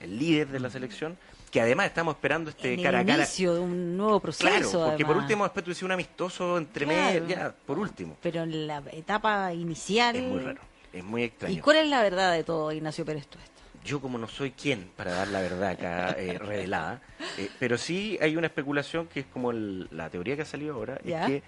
[0.00, 1.16] el líder de la selección,
[1.50, 3.18] que además estamos esperando este en cara a el cara.
[3.22, 4.48] inicio de un nuevo proceso.
[4.50, 7.20] Claro, porque por último después tú hiciste un amistoso entre Claro.
[7.20, 8.16] medio, ya, por último.
[8.20, 10.16] Pero en la etapa inicial.
[10.16, 10.60] Es muy raro,
[10.98, 11.62] es muy ¿Y extraño.
[11.62, 13.50] cuál es la verdad de todo, Ignacio Pérez Tuesta?
[13.84, 17.00] yo como no soy quien para dar la verdad acá eh, revelada,
[17.38, 20.74] eh, pero sí hay una especulación que es como el- la teoría que ha salido
[20.74, 21.20] ahora, Ya.
[21.22, 21.42] es que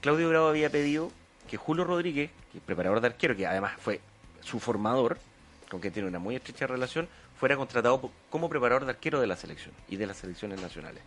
[0.00, 1.12] Claudio Bravo había pedido
[1.48, 4.00] que Julio Rodríguez, que es preparador de arquero, que además fue
[4.40, 5.18] su formador,
[5.70, 7.08] con quien tiene una muy estrecha relación,
[7.38, 11.02] fuera contratado como preparador de arquero de la selección y de las selecciones nacionales.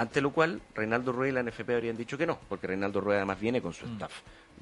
[0.00, 3.18] Ante lo cual, Reinaldo Rueda y la NFP habrían dicho que no, porque Reinaldo Rueda
[3.18, 4.10] además viene con su staff,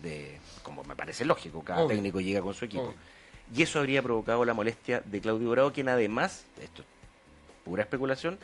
[0.02, 1.94] de como me parece lógico, cada Obvio.
[1.94, 2.82] técnico llega con su equipo.
[2.88, 2.96] Obvio.
[3.54, 6.88] Y eso habría provocado la molestia de Claudio Bravo, quien además, esto es
[7.64, 8.36] pura especulación,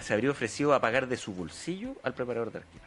[0.00, 2.84] se habría ofrecido a pagar de su bolsillo al preparador de arquero.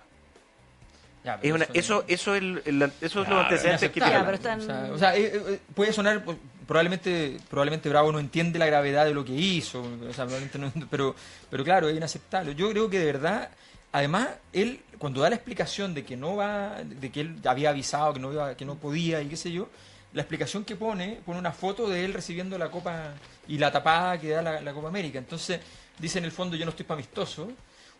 [1.23, 4.09] Ya, Es pero una- eso, eso, es el- el- los antecedentes que tiene.
[4.11, 4.25] Ya, Inaceptable.
[4.25, 6.37] pero están- O sea, o sea, eh, eh, puede sonar, pues,
[6.67, 10.71] probablemente probablemente Bravo no entiende la gravedad de lo que hizo, o sea, probablemente no-
[10.89, 11.15] pero,
[11.49, 12.55] pero claro, es inaceptable.
[12.55, 13.49] Yo creo que de verdad,
[13.91, 18.13] además, él, cuando da la explicación de que no va, de que él había avisado
[18.13, 19.69] que no, iba, que no podía y qué sé yo,
[20.13, 23.13] la explicación que pone, pone una foto de él recibiendo la Copa
[23.47, 25.17] y la tapada que da la, la Copa América.
[25.19, 25.59] Entonces,
[25.97, 27.51] dice en el fondo, yo no estoy para amistoso.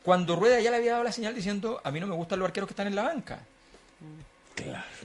[0.04, 2.46] Cuando Rueda ya le había dado la señal diciendo, a mí no me gustan los
[2.48, 3.40] arqueros que están en la banca.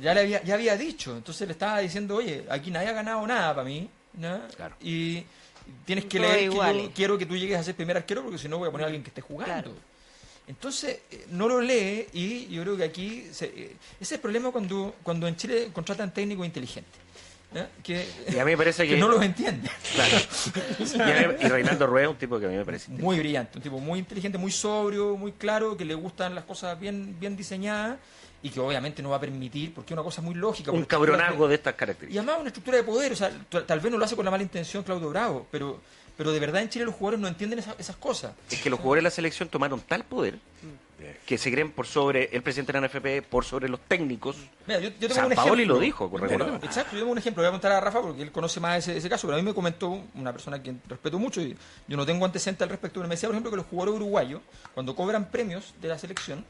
[0.00, 3.26] Ya le había, ya había dicho, entonces le estaba diciendo, oye, aquí nadie ha ganado
[3.26, 4.40] nada para mí, ¿no?
[4.56, 4.76] Claro.
[4.80, 5.24] Y
[5.84, 6.90] tienes que leer que yo iguales.
[6.94, 8.86] quiero que tú llegues a ser primer arquero porque si no voy a poner a
[8.88, 9.52] alguien que esté jugando.
[9.52, 9.72] Claro.
[10.46, 14.20] Entonces, eh, no lo lee y yo creo que aquí, se- eh, ese es el
[14.20, 16.98] problema cuando, cuando en Chile contratan técnicos inteligentes,
[17.52, 17.66] ¿no?
[17.82, 18.94] que, Y a mí me parece que...
[18.94, 19.70] que no los entiende.
[19.94, 21.34] Claro.
[21.40, 22.90] Y, y Reinaldo Rueda es un tipo que a mí me parece...
[22.92, 26.78] Muy brillante, un tipo muy inteligente, muy sobrio, muy claro, que le gustan las cosas
[26.78, 27.98] bien, bien diseñadas
[28.42, 30.70] y que obviamente no va a permitir, porque es una cosa muy lógica.
[30.70, 32.22] Un cabronazgo de estas Y características.
[32.24, 33.30] además una estructura de poder, o sea,
[33.66, 35.80] tal vez no lo hace con la mala intención Claudio Bravo, pero,
[36.16, 38.32] pero de verdad en Chile los jugadores no entienden esa- esas cosas.
[38.50, 40.38] Es que los jugadores de la selección tomaron tal poder
[41.26, 44.36] que se creen por sobre el presidente de la NFP, por sobre los técnicos.
[44.66, 45.74] Mira, yo, yo tengo San un Paoli ejemplo.
[45.74, 46.64] lo dijo, recordemos.
[46.64, 48.96] Exacto, yo tengo un ejemplo, voy a contar a Rafa porque él conoce más ese,
[48.96, 52.04] ese caso, pero a mí me comentó una persona que respeto mucho y yo no
[52.04, 54.40] tengo antecedentes al respecto, pero me decía, por ejemplo, que los jugadores uruguayos,
[54.74, 56.44] cuando cobran premios de la selección,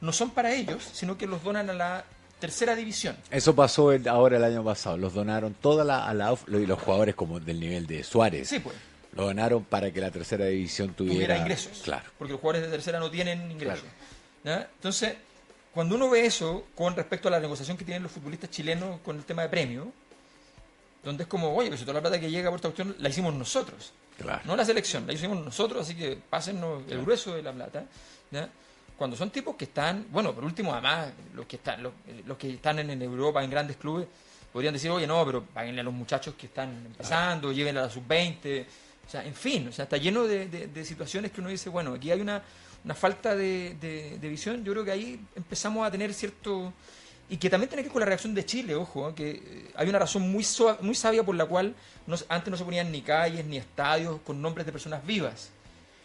[0.00, 2.04] no son para ellos, sino que los donan a la
[2.40, 3.16] tercera división.
[3.30, 4.96] Eso pasó el- ahora el año pasado.
[4.98, 8.48] Los donaron toda la, a la y los jugadores como del nivel de Suárez.
[8.48, 8.74] Sí, pues.
[9.14, 11.82] Lo donaron para que la tercera división tuviera, tuviera ingresos.
[11.84, 12.04] Claro.
[12.18, 13.86] Porque los jugadores de tercera no tienen ingresos.
[14.42, 14.68] ¿ya?
[14.74, 15.14] Entonces,
[15.72, 19.16] cuando uno ve eso con respecto a la negociación que tienen los futbolistas chilenos con
[19.16, 19.92] el tema de premio,
[21.02, 23.34] donde es como, oye, pues toda la plata que llega por esta cuestión la hicimos
[23.34, 23.92] nosotros.
[24.18, 24.42] Claro.
[24.44, 27.84] No la selección, la hicimos nosotros, así que pásennos el grueso de la plata.
[28.30, 28.48] ¿ya?
[28.96, 31.92] Cuando son tipos que están, bueno, por último, además, los que están, los,
[32.26, 34.06] los que están en, en Europa, en grandes clubes,
[34.52, 37.90] podrían decir, oye, no, pero páguenle a los muchachos que están empezando, llévenle a la
[37.90, 38.64] sub-20.
[39.06, 41.68] O sea, en fin, o sea, está lleno de, de- de situaciones que uno dice,
[41.68, 42.42] bueno, aquí hay una,
[42.84, 44.64] una falta de, de- visión.
[44.64, 46.72] Yo creo que ahí empezamos a tener cierto.
[47.28, 49.12] Y que también tiene que ver con la reacción de Chile, ojo, ¿eh?
[49.14, 50.44] que eh, hay una razón muy,
[50.82, 51.74] muy sabia por la cual
[52.06, 55.48] no antes no se ponían ni calles ni estadios con nombres de personas vivas.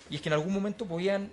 [0.10, 1.30] Y es que en algún momento podían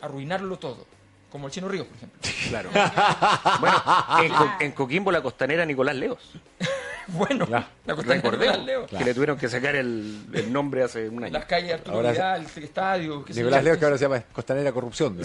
[0.00, 0.86] arruinarlo todo,
[1.30, 2.20] como el Chino Ríos, por ejemplo.
[2.48, 2.70] Claro.
[3.60, 3.82] bueno,
[4.22, 6.18] en, Co- en Coquimbo la costanera Nicolás Leos.
[7.12, 7.66] Bueno, Claro.
[7.86, 11.32] la costanera Leo, que le tuvieron que sacar el, el nombre hace un año.
[11.32, 13.24] las calles Arturo Ahora- Vidal, el estadio.
[13.28, 15.18] Nicolás Leo, que ahora se llama Costanera Corrupción.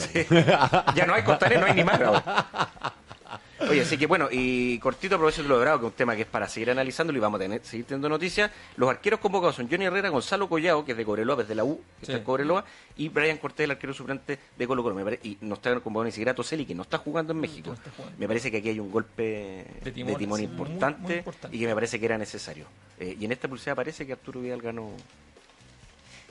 [0.96, 2.24] Ya no hay costanera, no hay ni ahora.
[3.70, 5.98] Oye, así que bueno, y cortito a propósito de lo de Bravo, que es un
[5.98, 8.52] tema que es para seguir analizándolo y vamos a tener, seguir teniendo noticias.
[8.78, 11.78] Los arqueros convocados son Johnny Herrera, Gonzalo Collao, que es de Cobreloa, desde la U,
[12.00, 12.12] que Sí.
[12.12, 12.66] está en Cobreloa,
[12.98, 14.96] y Brian Cortés, el arquero suplente de Colo Colo.
[14.96, 17.70] Me Y no está convocado ni siquiera Toseli, que no está jugando en México.
[17.70, 18.18] no está jugando.
[18.20, 21.58] Me parece que aquí hay un golpe de timón, timón, sí, muy- importante, muy importante.
[21.58, 22.66] y que me parece que era necesario.
[23.00, 24.92] Eh, y en esta pulsada parece que Arturo Vidal ganó.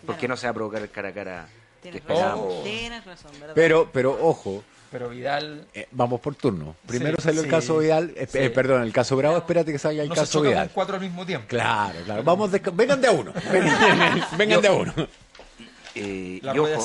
[0.07, 1.49] ¿Por qué no se va a provocar el cara a cara
[1.80, 3.55] Tienes que razón, tienes razón, ¿verdad?
[3.57, 4.62] Pero, pero ojo,
[4.93, 6.76] Pero Vidal eh, vamos por turno.
[6.86, 8.38] Primero Sí, salió el sí, caso Vidal, eh, sí.
[8.38, 10.70] eh, perdón, el caso Bravo, espérate que salga el no se caso choca Vidal.
[10.72, 11.49] cuatro al mismo tiempo.
[11.49, 12.22] Claro, claro.
[12.22, 13.32] Vamos de, vengan de a uno.
[13.53, 14.93] Vengan, vengan de a uno.
[15.95, 16.84] Eh, La y ojo,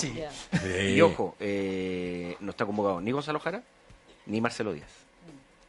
[0.89, 3.61] y ojo eh, no está convocado ni Gonzalo Jara
[4.25, 4.89] ni Marcelo Díaz.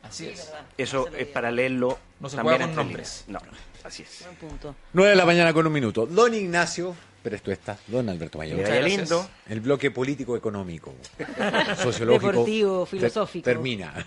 [0.02, 0.52] Así es.
[0.76, 1.34] Eso Marcelo es Díaz.
[1.34, 3.24] para leerlo No se también juega con entre nombres.
[3.28, 3.42] líneas.
[3.44, 3.50] No,
[3.84, 4.24] así es.
[4.24, 4.74] Buen punto.
[4.92, 6.06] 9 de la mañana con un minuto.
[6.06, 8.62] Don Ignacio, pero esto está, don Alberto Mayor.
[8.62, 9.00] vaya gracias.
[9.10, 9.28] lindo.
[9.48, 10.94] El bloque político económico,
[11.82, 13.44] sociológico, Deportivo, ter- filosófico.
[13.44, 13.92] termina.